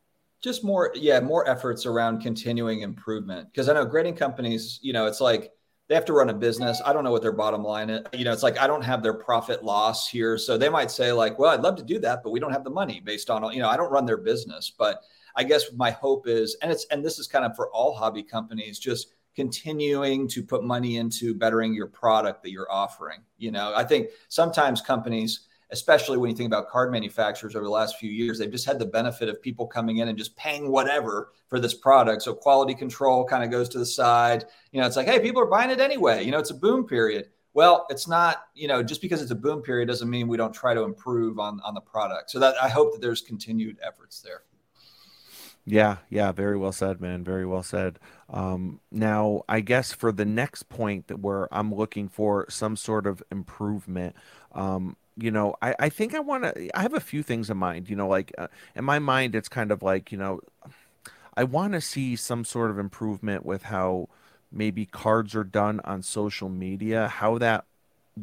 Just 0.42 0.64
more 0.64 0.92
yeah 0.96 1.20
more 1.20 1.48
efforts 1.48 1.86
around 1.86 2.22
continuing 2.22 2.82
improvement. 2.82 3.50
Because 3.52 3.68
i 3.68 3.74
know 3.74 3.86
grading 3.86 4.16
companies 4.16 4.80
you 4.82 4.94
know 4.94 5.06
it's 5.06 5.20
like 5.20 5.52
they 5.90 5.96
have 5.96 6.06
to 6.06 6.14
run 6.14 6.30
a 6.30 6.34
business. 6.34 6.82
I 6.86 6.94
don't 6.94 7.04
know 7.04 7.12
what 7.12 7.22
their 7.22 7.34
bottom 7.34 7.64
line 7.64 7.90
is. 7.90 8.06
You 8.14 8.24
know 8.24 8.32
it's 8.32 8.44
like 8.44 8.58
i 8.58 8.66
don't 8.66 8.84
have 8.84 9.04
their 9.04 9.16
profit 9.16 9.62
loss 9.62 10.08
here. 10.08 10.38
So 10.38 10.58
they 10.58 10.70
might 10.70 10.90
say 10.90 11.12
like 11.12 11.38
well 11.38 11.52
i'd 11.52 11.64
love 11.64 11.76
to 11.76 11.84
do 11.84 12.00
that 12.00 12.24
but 12.24 12.32
we 12.32 12.40
don't 12.40 12.54
have 12.54 12.64
the 12.64 12.70
money 12.70 13.02
based 13.04 13.30
on 13.30 13.52
you 13.52 13.60
know 13.60 13.68
i 13.68 13.76
don't 13.76 13.92
run 13.92 14.06
their 14.06 14.16
business. 14.16 14.72
But 14.72 15.02
I 15.40 15.44
guess 15.44 15.72
my 15.74 15.90
hope 15.90 16.28
is, 16.28 16.58
and 16.62 16.70
it's 16.70 16.86
and 16.92 17.04
this 17.04 17.18
is 17.18 17.26
kind 17.26 17.46
of 17.46 17.56
for 17.56 17.72
all 17.72 17.96
hobby 17.96 18.24
companies, 18.24 18.78
just 18.78 19.14
continuing 19.38 20.28
to 20.28 20.44
put 20.44 20.66
money 20.66 20.98
into 20.98 21.34
bettering 21.34 21.74
your 21.74 21.88
product 21.88 22.44
that 22.44 22.52
you're 22.52 22.70
offering. 22.70 23.22
You 23.38 23.52
know, 23.52 23.72
I 23.74 23.86
think 23.86 24.10
sometimes 24.28 24.82
companies, 24.82 25.48
especially 25.70 26.18
when 26.18 26.30
you 26.30 26.36
think 26.36 26.48
about 26.48 26.68
card 26.68 26.92
manufacturers 26.92 27.56
over 27.56 27.64
the 27.64 27.72
last 27.72 27.96
few 27.96 28.12
years, 28.12 28.38
they've 28.38 28.52
just 28.52 28.66
had 28.66 28.80
the 28.80 28.86
benefit 28.86 29.30
of 29.30 29.42
people 29.42 29.66
coming 29.66 30.00
in 30.00 30.10
and 30.10 30.18
just 30.18 30.36
paying 30.36 30.70
whatever 30.70 31.32
for 31.48 31.58
this 31.58 31.74
product. 31.74 32.22
So 32.22 32.34
quality 32.34 32.76
control 32.76 33.24
kind 33.24 33.42
of 33.42 33.50
goes 33.50 33.70
to 33.70 33.80
the 33.80 33.86
side. 33.86 34.44
You 34.74 34.82
know, 34.82 34.88
it's 34.88 34.98
like, 34.98 35.08
hey, 35.08 35.22
people 35.22 35.42
are 35.42 35.46
buying 35.46 35.70
it 35.70 35.80
anyway. 35.80 36.26
You 36.26 36.32
know, 36.32 36.40
it's 36.40 36.52
a 36.52 36.56
boom 36.56 36.86
period. 36.86 37.30
Well, 37.54 37.86
it's 37.90 38.10
not, 38.10 38.44
you 38.56 38.68
know, 38.68 38.84
just 38.84 39.02
because 39.02 39.22
it's 39.22 39.32
a 39.32 39.36
boom 39.36 39.62
period 39.62 39.88
doesn't 39.88 40.10
mean 40.10 40.28
we 40.28 40.36
don't 40.36 40.54
try 40.54 40.74
to 40.74 40.84
improve 40.84 41.40
on 41.40 41.62
on 41.64 41.76
the 41.76 41.82
product. 41.82 42.30
So 42.30 42.40
that 42.40 42.62
I 42.62 42.68
hope 42.68 42.92
that 42.92 43.00
there's 43.00 43.22
continued 43.22 43.78
efforts 43.82 44.20
there. 44.20 44.42
Yeah, 45.72 45.98
yeah, 46.10 46.32
very 46.32 46.58
well 46.58 46.72
said, 46.72 47.00
man. 47.00 47.24
Very 47.24 47.46
well 47.46 47.62
said. 47.64 48.00
Um, 48.30 48.80
now, 48.92 49.44
I 49.48 49.60
guess 49.60 49.92
for 49.92 50.12
the 50.12 50.26
next 50.26 50.70
point 50.70 51.08
that 51.08 51.20
where 51.20 51.48
I'm 51.54 51.74
looking 51.74 52.08
for 52.08 52.46
some 52.50 52.76
sort 52.76 53.06
of 53.06 53.22
improvement, 53.32 54.16
um, 54.54 54.96
you 55.16 55.30
know, 55.32 55.56
I, 55.62 55.76
I 55.78 55.90
think 55.90 56.16
I 56.16 56.22
want 56.22 56.44
to. 56.46 56.76
I 56.78 56.82
have 56.82 56.94
a 56.96 57.00
few 57.00 57.22
things 57.22 57.50
in 57.50 57.58
mind. 57.58 57.90
You 57.90 57.96
know, 57.96 58.08
like 58.08 58.34
uh, 58.38 58.48
in 58.76 58.84
my 58.84 58.98
mind, 59.00 59.36
it's 59.36 59.50
kind 59.50 59.72
of 59.72 59.84
like 59.84 60.12
you 60.12 60.18
know, 60.18 60.40
I 61.36 61.44
want 61.44 61.74
to 61.74 61.82
see 61.82 62.16
some 62.16 62.44
sort 62.46 62.72
of 62.72 62.80
improvement 62.80 63.46
with 63.46 63.64
how 63.64 64.10
maybe 64.52 64.86
cards 64.86 65.36
are 65.36 65.44
done 65.44 65.80
on 65.84 66.02
social 66.02 66.50
media, 66.50 67.08
how 67.08 67.38
that 67.38 67.66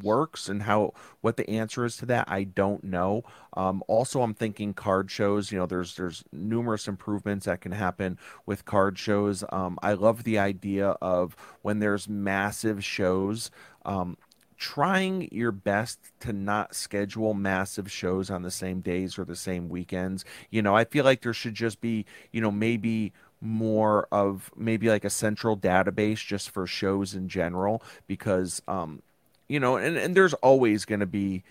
works 0.02 0.48
and 0.48 0.62
how 0.64 0.92
what 1.20 1.36
the 1.36 1.48
answer 1.48 1.84
is 1.84 1.96
to 1.96 2.06
that 2.06 2.24
i 2.28 2.44
don't 2.44 2.84
know. 2.84 3.22
Um, 3.54 3.82
also 3.88 4.22
i'm 4.22 4.34
thinking 4.34 4.74
card 4.74 5.10
shows 5.10 5.50
you 5.50 5.58
know 5.58 5.66
there's 5.66 5.96
there's 5.96 6.24
numerous 6.32 6.88
improvements 6.88 7.46
that 7.46 7.60
can 7.60 7.72
happen 7.72 8.18
with 8.44 8.64
card 8.64 8.98
shows. 8.98 9.44
Um, 9.50 9.78
i 9.82 9.92
love 9.94 10.24
the 10.24 10.38
idea 10.38 10.90
of 11.00 11.36
when 11.62 11.78
there's 11.78 12.08
massive 12.08 12.84
shows 12.84 13.50
um, 13.84 14.16
trying 14.58 15.28
your 15.32 15.52
best 15.52 16.00
to 16.20 16.32
not 16.32 16.74
schedule 16.74 17.34
massive 17.34 17.90
shows 17.90 18.30
on 18.30 18.42
the 18.42 18.50
same 18.50 18.80
days 18.80 19.18
or 19.18 19.24
the 19.24 19.36
same 19.36 19.68
weekends. 19.68 20.24
You 20.50 20.62
know 20.62 20.74
i 20.76 20.84
feel 20.84 21.04
like 21.04 21.22
there 21.22 21.32
should 21.32 21.54
just 21.54 21.80
be 21.80 22.04
you 22.32 22.40
know 22.40 22.50
maybe 22.50 23.12
more 23.40 24.08
of 24.10 24.50
maybe 24.56 24.88
like 24.88 25.04
a 25.04 25.10
central 25.10 25.56
database 25.56 26.24
just 26.24 26.50
for 26.50 26.66
shows 26.66 27.14
in 27.14 27.28
general 27.28 27.82
because 28.06 28.62
um 28.66 29.02
you 29.48 29.60
know, 29.60 29.76
and, 29.76 29.96
and 29.96 30.14
there's 30.14 30.34
always 30.34 30.84
going 30.84 31.00
to 31.00 31.06
be 31.06 31.44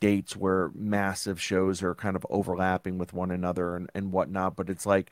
dates 0.00 0.36
where 0.36 0.70
massive 0.74 1.40
shows 1.40 1.82
are 1.82 1.94
kind 1.94 2.16
of 2.16 2.26
overlapping 2.30 2.98
with 2.98 3.12
one 3.12 3.30
another 3.30 3.76
and, 3.76 3.90
and 3.94 4.12
whatnot. 4.12 4.56
But 4.56 4.70
it's 4.70 4.86
like, 4.86 5.10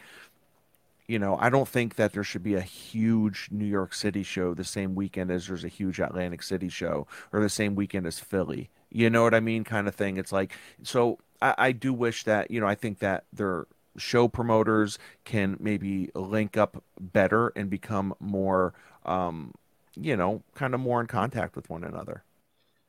you 1.07 1.19
know, 1.19 1.37
I 1.39 1.51
don't 1.51 1.69
think 1.69 1.97
that 1.97 2.13
there 2.13 2.25
should 2.25 2.43
be 2.43 2.55
a 2.55 2.63
huge 2.63 3.49
New 3.51 3.67
York 3.67 3.95
City 3.95 4.23
show 4.23 4.55
the 4.55 4.65
same 4.65 4.95
weekend 4.95 5.31
as 5.31 5.47
there's 5.47 5.65
a 5.65 5.69
huge 5.69 6.01
Atlantic 6.01 6.43
City 6.43 6.69
show 6.69 7.07
or 7.33 7.41
the 7.41 7.49
same 7.51 7.75
weekend 7.75 8.07
as 8.07 8.19
Philly. 8.19 8.71
You 8.91 9.11
know 9.11 9.23
what 9.23 9.35
I 9.35 9.41
mean? 9.41 9.65
Kind 9.65 9.87
of 9.87 9.95
thing. 9.95 10.17
It's 10.17 10.33
like, 10.33 10.53
so 10.83 11.19
I, 11.43 11.55
I 11.59 11.73
do 11.73 11.93
wish 11.93 12.25
that, 12.25 12.51
you 12.51 12.61
know, 12.61 12.67
I 12.67 12.75
think 12.75 13.01
that 13.01 13.25
their 13.33 13.67
show 13.97 14.29
promoters 14.29 14.99
can 15.25 15.57
maybe 15.61 16.11
link 16.15 16.57
up 16.57 16.83
better 16.99 17.53
and 17.55 17.69
become 17.69 18.15
more, 18.19 18.73
um, 19.05 19.53
you 19.97 20.17
know, 20.17 20.43
kind 20.55 20.75
of 20.75 20.81
more 20.81 21.01
in 21.01 21.07
contact 21.07 21.57
with 21.57 21.71
one 21.71 21.85
another. 21.85 22.25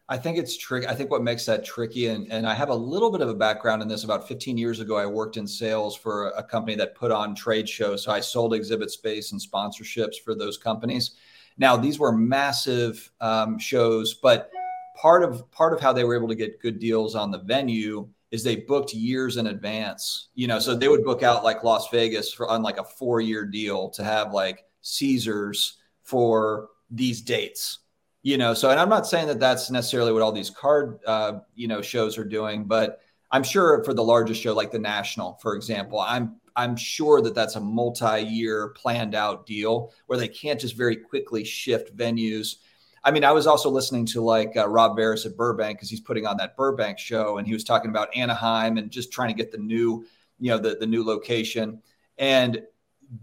I 0.08 0.18
think 0.18 0.38
it's 0.38 0.56
tricky. 0.56 0.86
I 0.86 0.94
think 0.94 1.10
what 1.10 1.24
makes 1.24 1.46
that 1.46 1.66
tricky, 1.66 2.08
and, 2.08 2.32
and 2.32 2.46
I 2.46 2.54
have 2.54 2.70
a 2.70 2.76
little 2.76 3.12
bit 3.12 3.22
of 3.22 3.30
a 3.30 3.34
background 3.34 3.82
in 3.82 3.88
this. 3.88 4.04
About 4.04 4.28
15 4.28 4.56
years 4.56 4.80
ago, 4.80 4.98
I 4.98 5.08
worked 5.08 5.36
in 5.36 5.48
sales 5.48 5.96
for 5.96 6.28
a 6.30 6.44
company 6.44 6.76
that 6.76 6.94
put 6.94 7.12
on 7.12 7.34
trade 7.34 7.68
shows. 7.68 8.04
So 8.04 8.12
I 8.12 8.20
sold 8.20 8.54
exhibit 8.54 8.92
space 8.92 9.32
and 9.32 9.42
sponsorships 9.42 10.18
for 10.24 10.36
those 10.36 10.58
companies. 10.58 11.16
Now, 11.58 11.76
these 11.76 11.98
were 11.98 12.12
massive 12.12 13.10
um, 13.20 13.58
shows, 13.58 14.14
but 14.14 14.52
part 14.96 15.24
of 15.24 15.50
part 15.52 15.74
of 15.74 15.82
how 15.82 15.92
they 15.92 16.04
were 16.04 16.16
able 16.16 16.28
to 16.28 16.36
get 16.36 16.62
good 16.62 16.78
deals 16.78 17.16
on 17.16 17.32
the 17.32 17.40
venue 17.40 18.08
is 18.30 18.44
they 18.44 18.58
booked 18.58 18.94
years 18.94 19.38
in 19.38 19.48
advance. 19.48 20.30
You 20.36 20.48
know, 20.48 20.60
so 20.60 20.76
they 20.76 20.88
would 20.88 21.04
book 21.04 21.24
out 21.24 21.44
like 21.44 21.64
Las 21.64 21.90
Vegas 21.90 22.32
for 22.32 22.48
on 22.48 22.62
like 22.62 22.78
a 22.78 22.84
four 22.84 23.22
year 23.22 23.44
deal 23.46 23.90
to 23.92 24.04
have 24.04 24.34
like 24.34 24.66
Caesars 24.82 25.78
for 26.04 26.70
these 26.96 27.22
dates 27.22 27.80
you 28.24 28.40
know? 28.40 28.56
So 28.56 28.72
and 28.72 28.80
i'm 28.80 28.90
not 28.90 29.06
saying 29.06 29.28
that 29.28 29.40
that's 29.40 29.70
necessarily 29.70 30.12
what 30.12 30.22
all 30.22 30.32
these 30.32 30.50
card 30.50 31.00
uh, 31.06 31.40
you 31.54 31.68
know 31.68 31.82
shows 31.82 32.18
are 32.18 32.26
doing 32.26 32.66
but 32.66 33.02
i'm 33.32 33.44
sure 33.44 33.84
for 33.84 33.94
the 33.94 34.04
largest 34.04 34.42
show 34.42 34.54
like 34.54 34.72
the 34.72 34.80
national 34.80 35.38
for 35.42 35.56
example 35.56 36.00
i'm 36.00 36.36
i'm 36.56 36.76
sure 36.76 37.22
that 37.22 37.36
that's 37.36 37.56
a 37.56 37.60
multi-year 37.60 38.70
planned 38.70 39.14
out 39.14 39.46
deal 39.46 39.94
where 40.08 40.18
they 40.18 40.28
can't 40.28 40.60
just 40.60 40.76
very 40.76 40.96
quickly 40.96 41.44
shift 41.44 41.96
venues. 41.96 42.56
I 43.04 43.12
mean 43.12 43.24
i 43.24 43.32
was 43.32 43.46
also 43.46 43.70
listening 43.70 44.06
to 44.08 44.22
like 44.22 44.58
uh, 44.58 44.68
rob 44.68 44.98
Veras 44.98 45.26
at 45.26 45.38
burbank 45.38 45.78
because 45.78 45.90
he's 45.90 46.02
putting 46.02 46.26
on 46.26 46.38
that 46.38 46.58
burbank 46.58 46.98
show 46.98 47.38
and 47.38 47.46
he 47.46 47.54
was 47.54 47.64
talking 47.64 47.92
about 47.92 48.16
anaheim 48.16 48.78
and 48.78 48.90
just 48.90 49.12
trying 49.12 49.30
to 49.30 49.36
get 49.36 49.52
the 49.52 49.60
new 49.60 50.06
you 50.40 50.52
know 50.52 50.58
the, 50.58 50.76
the 50.76 50.86
new 50.86 51.04
location. 51.04 51.82
And 52.18 52.62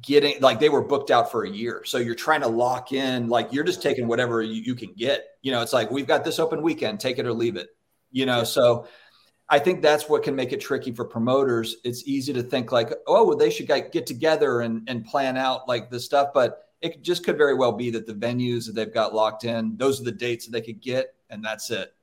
getting 0.01 0.41
like 0.41 0.61
they 0.61 0.69
were 0.69 0.83
booked 0.83 1.11
out 1.11 1.31
for 1.31 1.45
a 1.45 1.51
year. 1.51 1.83
So 1.85 1.99
you're 1.99 2.15
trying 2.15 2.43
to 2.43 2.49
lock 2.49 2.93
in, 2.93 3.29
like 3.29 3.53
you're 3.53 3.65
just 3.65 3.83
taking 3.83 4.07
whatever 4.07 4.43
you, 4.43 4.63
you 4.63 4.75
can 4.75 4.93
get. 4.95 5.27
You 5.43 5.53
know, 5.53 5.63
it's 5.63 5.73
like 5.73 5.91
we've 5.91 6.07
got 6.07 6.25
this 6.25 6.39
open 6.39 6.63
weekend, 6.63 7.01
take 7.01 7.19
it 7.19 7.27
or 7.27 7.33
leave 7.33 7.57
it. 7.57 7.69
You 8.11 8.27
know, 8.27 8.39
yeah. 8.39 8.45
so 8.45 8.87
I 9.49 9.59
think 9.59 9.83
that's 9.83 10.09
what 10.09 10.23
can 10.23 10.35
make 10.35 10.53
it 10.53 10.61
tricky 10.61 10.93
for 10.93 11.05
promoters. 11.05 11.77
It's 11.85 12.07
easy 12.07 12.33
to 12.33 12.43
think 12.43 12.73
like, 12.73 12.93
oh, 13.07 13.27
well, 13.27 13.37
they 13.37 13.51
should 13.51 13.67
get 13.67 14.07
together 14.07 14.61
and, 14.63 14.89
and 14.89 15.05
plan 15.05 15.37
out 15.37 15.69
like 15.69 15.91
this 15.91 16.05
stuff, 16.05 16.29
but 16.33 16.69
it 16.81 17.03
just 17.03 17.25
could 17.25 17.37
very 17.37 17.55
well 17.55 17.73
be 17.73 17.91
that 17.91 18.07
the 18.07 18.15
venues 18.15 18.67
that 18.67 18.75
they've 18.75 18.93
got 18.93 19.15
locked 19.15 19.45
in, 19.45 19.77
those 19.77 20.01
are 20.01 20.05
the 20.05 20.13
dates 20.13 20.47
that 20.47 20.53
they 20.53 20.61
could 20.61 20.81
get, 20.81 21.15
and 21.31 21.45
that's 21.45 21.71
it. 21.71 21.95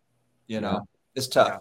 You 0.47 0.61
know, 0.61 0.71
yeah. 0.71 0.79
it's 1.15 1.27
tough. 1.27 1.47
Yeah. 1.47 1.57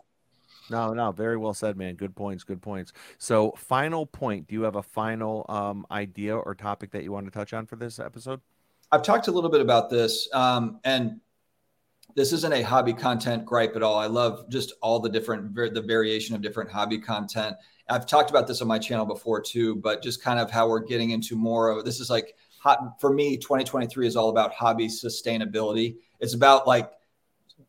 No, 0.71 0.93
no, 0.93 1.13
very 1.13 1.37
well 1.37 1.55
said, 1.55 1.77
man. 1.77 1.95
Good 1.95 2.15
points, 2.15 2.45
good 2.45 2.61
points. 2.61 2.93
So, 3.19 3.53
final 3.57 4.07
point. 4.07 4.47
Do 4.47 4.55
you 4.55 4.63
have 4.63 4.77
a 4.77 4.83
final 4.83 5.47
um, 5.49 5.87
idea 5.91 6.37
or 6.37 6.55
topic 6.55 6.91
that 6.93 7.03
you 7.03 7.13
want 7.13 7.27
to 7.27 7.31
touch 7.31 7.53
on 7.53 7.67
for 7.67 7.77
this 7.77 7.99
episode? 7.99 8.41
I've 8.91 9.03
talked 9.03 9.29
a 9.29 9.33
little 9.33 9.51
bit 9.51 9.61
about 9.61 9.91
this, 9.91 10.29
um, 10.33 10.81
and 10.85 11.21
this 12.15 12.33
isn't 12.33 12.53
a 12.53 12.63
hobby 12.63 12.95
content 12.95 13.45
gripe 13.45 13.77
at 13.77 13.83
all. 13.83 13.97
I 13.97 14.07
love 14.07 14.49
just 14.49 14.73
all 14.83 14.99
the 14.99 15.09
different 15.09 15.55
the 15.55 15.83
variation 15.83 16.35
of 16.35 16.41
different 16.41 16.71
hobby 16.71 16.99
content. 16.99 17.57
I've 17.89 18.07
talked 18.07 18.31
about 18.31 18.47
this 18.47 18.61
on 18.61 18.69
my 18.69 18.79
channel 18.79 19.07
before 19.07 19.41
too, 19.41 19.77
but 19.77 20.03
just 20.03 20.23
kind 20.23 20.39
of 20.39 20.51
how 20.51 20.69
we're 20.69 20.81
getting 20.81 21.11
into 21.11 21.37
more 21.37 21.69
of 21.71 21.85
this 21.85 22.01
is 22.01 22.11
like 22.11 22.35
hot 22.59 23.01
for 23.01 23.13
me. 23.13 23.37
2023 23.37 24.07
is 24.07 24.17
all 24.17 24.31
about 24.31 24.53
hobby 24.53 24.89
sustainability. 24.89 25.97
It's 26.21 26.35
about 26.35 26.67
like 26.67 26.91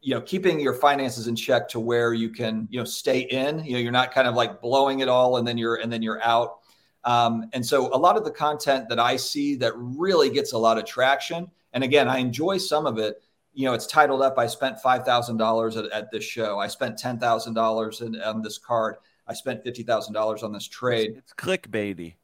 you 0.02 0.14
know 0.16 0.22
keeping 0.22 0.60
your 0.60 0.74
finances 0.74 1.28
in 1.28 1.36
check 1.36 1.68
to 1.70 1.80
where 1.80 2.14
you 2.14 2.30
can 2.30 2.68
you 2.72 2.80
know 2.80 2.86
stay 2.86 3.20
in 3.20 3.64
you 3.66 3.74
know 3.74 3.80
you're 3.80 3.92
not 3.92 4.14
kind 4.14 4.28
of 4.28 4.36
like 4.36 4.62
blowing 4.62 5.00
it 5.00 5.10
all 5.10 5.38
and 5.38 5.48
then 5.48 5.58
you're 5.58 5.76
and 5.76 5.92
then 5.92 6.02
you're 6.02 6.22
out 6.24 6.60
Um, 7.06 7.50
and 7.54 7.66
so 7.66 7.88
a 7.94 7.98
lot 7.98 8.18
of 8.18 8.24
the 8.26 8.32
content 8.32 8.90
that 8.90 9.00
I 9.00 9.18
see 9.18 9.56
that 9.58 9.74
really 9.76 10.30
gets 10.30 10.52
a 10.54 10.58
lot 10.58 10.78
of 10.78 10.84
traction, 10.86 11.50
and 11.72 11.82
again, 11.84 12.10
I 12.10 12.18
enjoy 12.20 12.58
some 12.60 12.86
of 12.86 12.98
it. 12.98 13.22
You 13.54 13.66
know, 13.66 13.74
it's 13.74 13.88
titled 13.88 14.22
up. 14.22 14.38
I 14.38 14.48
spent 14.48 14.82
five 14.82 15.06
thousand 15.06 15.38
dollars 15.38 15.78
at 15.78 16.12
this 16.12 16.26
show. 16.26 16.60
I 16.60 16.68
spent 16.68 16.98
ten 16.98 17.18
thousand 17.18 17.54
dollars 17.54 18.02
on 18.02 18.42
this 18.42 18.58
card. 18.58 18.96
I 19.28 19.34
spent 19.34 19.64
fifty 19.64 19.84
thousand 19.84 20.14
dollars 20.14 20.44
on 20.44 20.52
this 20.52 20.68
trade. 20.68 21.12
It's, 21.18 21.32
it's 21.32 21.34
clickbaity. 21.34 22.16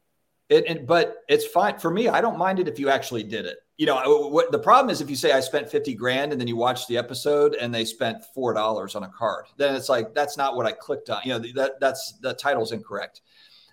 It, 0.48 0.70
it, 0.70 0.86
but 0.86 1.24
it's 1.28 1.46
fine 1.46 1.78
for 1.78 1.90
me. 1.90 2.08
I 2.08 2.20
don't 2.20 2.38
mind 2.38 2.60
it 2.60 2.68
if 2.68 2.78
you 2.78 2.88
actually 2.88 3.24
did 3.24 3.46
it. 3.46 3.58
You 3.78 3.86
know, 3.86 4.28
what 4.28 4.52
the 4.52 4.58
problem 4.58 4.90
is 4.90 5.00
if 5.00 5.10
you 5.10 5.16
say 5.16 5.32
I 5.32 5.40
spent 5.40 5.68
50 5.68 5.94
grand 5.94 6.32
and 6.32 6.40
then 6.40 6.48
you 6.48 6.56
watch 6.56 6.86
the 6.86 6.96
episode 6.96 7.56
and 7.56 7.74
they 7.74 7.84
spent 7.84 8.24
four 8.34 8.54
dollars 8.54 8.94
on 8.94 9.02
a 9.02 9.08
card, 9.08 9.46
then 9.56 9.74
it's 9.74 9.88
like 9.88 10.14
that's 10.14 10.36
not 10.36 10.56
what 10.56 10.64
I 10.64 10.72
clicked 10.72 11.10
on. 11.10 11.20
You 11.24 11.32
know, 11.32 11.38
that 11.56 11.80
that's 11.80 12.12
the 12.20 12.32
title's 12.32 12.72
incorrect. 12.72 13.22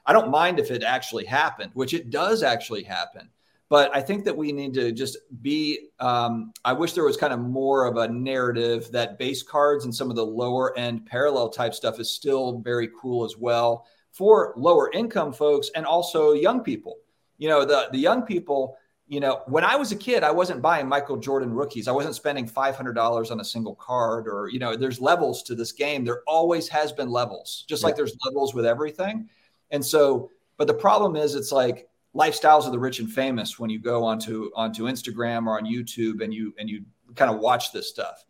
I 0.06 0.12
don't 0.12 0.30
mind 0.30 0.60
if 0.60 0.72
it 0.72 0.84
actually 0.84 1.26
happened, 1.26 1.72
which 1.74 1.94
it 1.94 2.10
does 2.10 2.44
actually 2.44 2.84
happen. 2.84 3.30
But 3.70 3.96
I 3.96 4.02
think 4.02 4.26
that 4.26 4.36
we 4.36 4.52
need 4.52 4.74
to 4.74 4.92
just 4.92 5.18
be. 5.42 5.90
Um, 6.00 6.54
I 6.66 6.74
wish 6.74 6.94
there 6.94 7.06
was 7.06 7.16
kind 7.16 7.32
of 7.32 7.40
more 7.40 7.86
of 7.86 7.96
a 7.98 8.08
narrative 8.08 8.92
that 8.92 9.18
base 9.18 9.42
cards 9.42 9.86
and 9.86 9.96
some 9.96 10.10
of 10.10 10.16
the 10.16 10.26
lower 10.26 10.78
end 10.78 11.06
parallel 11.06 11.50
type 11.50 11.74
stuff 11.74 12.00
is 12.00 12.12
still 12.12 12.60
very 12.60 12.90
cool 13.00 13.24
as 13.24 13.38
well 13.38 13.86
for 14.14 14.54
lower 14.56 14.90
income 14.92 15.34
folks 15.34 15.70
and 15.76 15.86
also 15.86 16.32
young 16.32 16.62
people. 16.62 16.98
You 17.38 17.50
know, 17.50 17.66
the 17.66 17.90
the 17.92 18.00
young 18.00 18.22
people. 18.24 18.78
You 19.06 19.20
know, 19.20 19.42
when 19.48 19.66
I 19.66 19.76
was 19.76 19.92
a 19.92 19.98
kid, 19.98 20.24
I 20.24 20.32
wasn't 20.32 20.62
buying 20.62 20.88
Michael 20.88 21.18
Jordan 21.18 21.54
rookies. 21.54 21.90
I 21.90 21.92
wasn't 21.92 22.16
spending 22.16 22.48
five 22.48 22.76
hundred 22.76 22.94
dollars 22.94 23.32
on 23.32 23.42
a 23.42 23.44
single 23.44 23.76
card, 23.76 24.28
or 24.28 24.50
you 24.50 24.60
know, 24.60 24.78
there's 24.78 25.02
levels 25.02 25.44
to 25.44 25.56
this 25.56 25.74
game. 25.74 26.06
There 26.06 26.22
always 26.26 26.70
has 26.70 26.94
been 26.94 27.10
levels, 27.10 27.66
just 27.68 27.82
yeah. 27.84 27.88
like 27.88 27.96
there's 27.98 28.16
levels 28.26 28.54
with 28.56 28.66
everything. 28.66 29.30
And 29.72 29.86
so, 29.86 30.32
but 30.56 30.68
the 30.68 30.74
problem 30.74 31.18
is, 31.18 31.36
it's 31.36 31.52
like 31.52 31.90
lifestyles 32.16 32.66
of 32.66 32.72
the 32.72 32.80
rich 32.80 33.00
and 33.00 33.12
famous 33.12 33.60
when 33.60 33.70
you 33.70 33.80
go 33.80 34.04
onto 34.04 34.50
onto 34.56 34.86
Instagram 34.86 35.48
or 35.48 35.58
on 35.58 35.66
YouTube 35.66 36.24
and 36.24 36.34
you 36.34 36.54
and 36.58 36.70
you 36.70 36.86
kind 37.16 37.30
of 37.30 37.40
watch 37.40 37.74
this 37.74 37.90
stuff. 37.90 38.24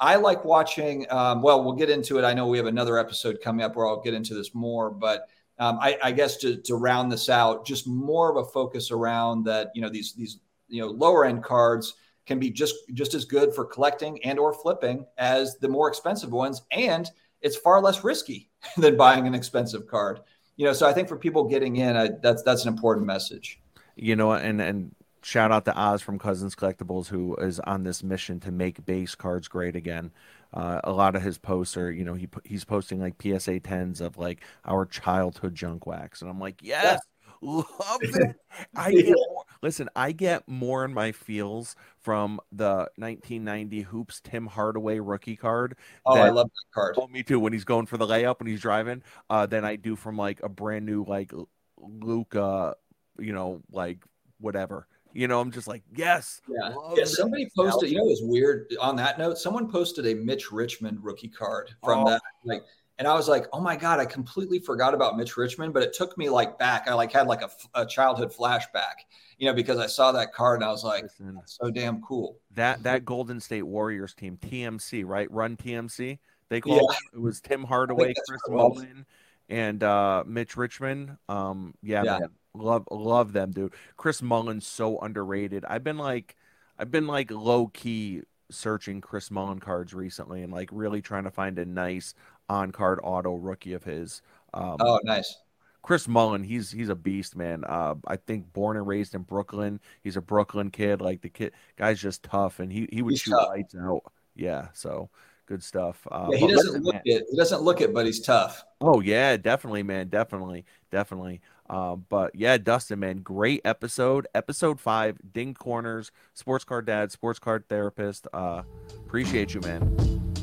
I 0.00 0.16
like 0.16 0.44
watching. 0.44 1.06
Um, 1.10 1.42
well, 1.42 1.64
we'll 1.64 1.74
get 1.74 1.90
into 1.90 2.18
it. 2.18 2.24
I 2.24 2.34
know 2.34 2.46
we 2.46 2.58
have 2.58 2.66
another 2.66 2.98
episode 2.98 3.38
coming 3.42 3.64
up 3.64 3.76
where 3.76 3.86
I'll 3.86 4.00
get 4.00 4.14
into 4.14 4.34
this 4.34 4.54
more, 4.54 4.90
but 4.90 5.28
um, 5.58 5.78
I, 5.80 5.98
I, 6.02 6.12
guess 6.12 6.36
to, 6.38 6.56
to 6.56 6.76
round 6.76 7.10
this 7.10 7.28
out, 7.28 7.66
just 7.66 7.88
more 7.88 8.30
of 8.30 8.36
a 8.36 8.48
focus 8.48 8.92
around 8.92 9.44
that. 9.44 9.70
You 9.74 9.82
know, 9.82 9.88
these 9.88 10.12
these 10.14 10.38
you 10.68 10.80
know 10.80 10.88
lower 10.88 11.24
end 11.24 11.42
cards 11.42 11.94
can 12.26 12.38
be 12.38 12.50
just 12.50 12.74
just 12.94 13.14
as 13.14 13.24
good 13.24 13.54
for 13.54 13.64
collecting 13.64 14.22
and 14.24 14.38
or 14.38 14.52
flipping 14.52 15.04
as 15.16 15.58
the 15.58 15.68
more 15.68 15.88
expensive 15.88 16.32
ones, 16.32 16.62
and 16.70 17.10
it's 17.42 17.56
far 17.56 17.80
less 17.80 18.04
risky 18.04 18.50
than 18.76 18.96
buying 18.96 19.26
an 19.26 19.34
expensive 19.34 19.86
card 19.86 20.20
you 20.58 20.64
know, 20.64 20.72
so 20.72 20.86
I 20.86 20.92
think 20.92 21.08
for 21.08 21.16
people 21.16 21.44
getting 21.44 21.76
in, 21.76 21.96
I, 21.96 22.10
that's 22.20 22.42
that's 22.42 22.64
an 22.64 22.68
important 22.68 23.06
message. 23.06 23.60
You 23.94 24.16
know, 24.16 24.32
and 24.32 24.60
and 24.60 24.94
shout 25.28 25.52
out 25.52 25.66
to 25.66 25.78
Oz 25.78 26.00
from 26.00 26.18
Cousins 26.18 26.54
Collectibles, 26.54 27.08
who 27.08 27.36
is 27.36 27.60
on 27.60 27.84
this 27.84 28.02
mission 28.02 28.40
to 28.40 28.50
make 28.50 28.86
base 28.86 29.14
cards 29.14 29.46
great 29.46 29.76
again. 29.76 30.10
Uh, 30.54 30.80
a 30.84 30.92
lot 30.92 31.14
of 31.14 31.22
his 31.22 31.36
posts 31.36 31.76
are, 31.76 31.92
you 31.92 32.02
know, 32.02 32.14
he 32.14 32.28
he's 32.44 32.64
posting 32.64 32.98
like 32.98 33.20
PSA 33.20 33.60
tens 33.60 34.00
of 34.00 34.16
like 34.16 34.42
our 34.64 34.86
childhood 34.86 35.54
junk 35.54 35.86
wax, 35.86 36.22
and 36.22 36.30
I'm 36.30 36.40
like, 36.40 36.62
yes, 36.62 36.98
love 37.42 37.66
it. 38.00 38.36
I 38.74 38.90
get 38.90 39.14
more, 39.14 39.44
listen. 39.62 39.90
I 39.94 40.12
get 40.12 40.48
more 40.48 40.86
in 40.86 40.94
my 40.94 41.12
feels 41.12 41.76
from 41.98 42.40
the 42.50 42.88
1990 42.96 43.82
hoops 43.82 44.22
Tim 44.24 44.46
Hardaway 44.46 44.98
rookie 44.98 45.36
card. 45.36 45.76
Oh, 46.06 46.16
I 46.16 46.30
love 46.30 46.46
that 46.46 46.74
card. 46.74 46.94
Oh, 46.98 47.06
me 47.08 47.22
too. 47.22 47.38
When 47.38 47.52
he's 47.52 47.64
going 47.64 47.84
for 47.84 47.98
the 47.98 48.06
layup 48.06 48.40
when 48.40 48.46
he's 48.46 48.62
driving, 48.62 49.02
uh, 49.28 49.44
than 49.44 49.66
I 49.66 49.76
do 49.76 49.94
from 49.94 50.16
like 50.16 50.42
a 50.42 50.48
brand 50.48 50.86
new 50.86 51.04
like 51.04 51.32
Luka, 51.76 52.76
you 53.18 53.34
know, 53.34 53.60
like 53.70 53.98
whatever. 54.40 54.86
You 55.12 55.28
know, 55.28 55.40
I'm 55.40 55.50
just 55.50 55.66
like, 55.66 55.82
yes. 55.94 56.40
Yeah. 56.48 56.74
yeah 56.96 57.04
somebody 57.04 57.48
posted, 57.56 57.90
you 57.90 57.98
know, 57.98 58.04
it 58.04 58.08
was 58.08 58.22
weird 58.22 58.74
on 58.80 58.96
that 58.96 59.18
note. 59.18 59.38
Someone 59.38 59.70
posted 59.70 60.06
a 60.06 60.14
Mitch 60.14 60.52
Richmond 60.52 60.98
rookie 61.02 61.28
card 61.28 61.70
from 61.82 62.00
oh. 62.00 62.10
that. 62.10 62.22
Like, 62.44 62.62
and 62.98 63.06
I 63.06 63.14
was 63.14 63.28
like, 63.28 63.46
oh 63.52 63.60
my 63.60 63.76
God, 63.76 64.00
I 64.00 64.04
completely 64.04 64.58
forgot 64.58 64.92
about 64.92 65.16
Mitch 65.16 65.36
Richmond, 65.36 65.72
but 65.72 65.82
it 65.84 65.92
took 65.92 66.18
me 66.18 66.28
like 66.28 66.58
back. 66.58 66.88
I 66.88 66.94
like 66.94 67.12
had 67.12 67.28
like 67.28 67.42
a, 67.42 67.50
a 67.74 67.86
childhood 67.86 68.32
flashback, 68.32 69.04
you 69.38 69.46
know, 69.46 69.54
because 69.54 69.78
I 69.78 69.86
saw 69.86 70.10
that 70.12 70.32
card 70.34 70.60
and 70.60 70.64
I 70.64 70.72
was 70.72 70.82
like, 70.82 71.04
so 71.44 71.70
damn 71.70 72.02
cool. 72.02 72.40
That 72.54 72.82
that 72.82 73.04
Golden 73.04 73.38
State 73.38 73.62
Warriors 73.62 74.14
team, 74.14 74.36
TMC, 74.36 75.04
right? 75.06 75.30
Run 75.30 75.56
TMC. 75.56 76.18
They 76.48 76.60
called 76.60 76.82
yeah. 76.90 76.96
it, 77.12 77.18
it 77.18 77.20
was 77.20 77.40
Tim 77.40 77.62
Hardaway, 77.62 78.14
Chris 78.26 78.40
Mullin, 78.48 79.06
and 79.48 79.82
uh, 79.82 80.24
Mitch 80.26 80.56
Richmond. 80.56 81.16
Um, 81.28 81.74
yeah, 81.82 82.02
yeah. 82.04 82.18
Man, 82.20 82.30
love 82.54 82.88
love 82.90 83.32
them, 83.32 83.52
dude. 83.52 83.74
Chris 83.96 84.22
Mullin's 84.22 84.66
so 84.66 84.98
underrated. 84.98 85.64
I've 85.64 85.84
been 85.84 85.98
like, 85.98 86.36
I've 86.78 86.90
been 86.90 87.06
like 87.06 87.30
low 87.30 87.68
key 87.68 88.22
searching 88.50 89.00
Chris 89.00 89.30
Mullin 89.30 89.60
cards 89.60 89.92
recently 89.92 90.42
and 90.42 90.52
like 90.52 90.70
really 90.72 91.02
trying 91.02 91.24
to 91.24 91.30
find 91.30 91.58
a 91.58 91.64
nice 91.66 92.14
on 92.48 92.72
card 92.72 92.98
auto 93.02 93.34
rookie 93.34 93.74
of 93.74 93.84
his. 93.84 94.22
Um, 94.54 94.76
oh, 94.80 95.00
nice. 95.04 95.36
Chris 95.82 96.08
Mullin, 96.08 96.44
he's 96.44 96.70
he's 96.70 96.88
a 96.88 96.94
beast, 96.94 97.36
man. 97.36 97.64
Uh, 97.64 97.94
I 98.06 98.16
think 98.16 98.52
born 98.52 98.76
and 98.76 98.86
raised 98.86 99.14
in 99.14 99.22
Brooklyn. 99.22 99.80
He's 100.02 100.16
a 100.16 100.20
Brooklyn 100.20 100.70
kid. 100.70 101.00
Like 101.00 101.22
the 101.22 101.30
kid, 101.30 101.52
guy's 101.76 102.00
just 102.00 102.22
tough, 102.22 102.58
and 102.58 102.72
he 102.72 102.88
he 102.92 103.00
would 103.00 103.12
he's 103.12 103.22
shoot 103.22 103.30
tough. 103.30 103.48
lights 103.48 103.74
out. 103.74 104.02
Yeah, 104.34 104.68
so 104.74 105.10
good 105.48 105.62
stuff. 105.62 106.06
Uh, 106.10 106.28
yeah, 106.30 106.38
he 106.38 106.46
doesn't 106.46 106.82
look 106.82 106.94
man. 106.94 107.02
it. 107.06 107.26
He 107.30 107.36
doesn't 107.36 107.62
look 107.62 107.80
it, 107.80 107.92
but 107.94 108.06
he's 108.06 108.20
tough. 108.20 108.64
Oh 108.80 109.00
yeah, 109.00 109.36
definitely, 109.36 109.82
man. 109.82 110.08
Definitely, 110.08 110.66
definitely. 110.92 111.40
Uh, 111.68 111.96
but 111.96 112.34
yeah, 112.34 112.56
Dustin, 112.58 113.00
man, 113.00 113.18
great 113.18 113.62
episode. 113.64 114.26
Episode 114.34 114.78
five, 114.78 115.18
Dinged 115.32 115.58
Corners, 115.58 116.12
Sports 116.34 116.64
Card 116.64 116.86
Dad, 116.86 117.10
Sports 117.10 117.38
Card 117.38 117.64
Therapist. 117.68 118.28
Uh, 118.32 118.62
appreciate 119.06 119.54
you, 119.54 119.60
man. 119.62 120.36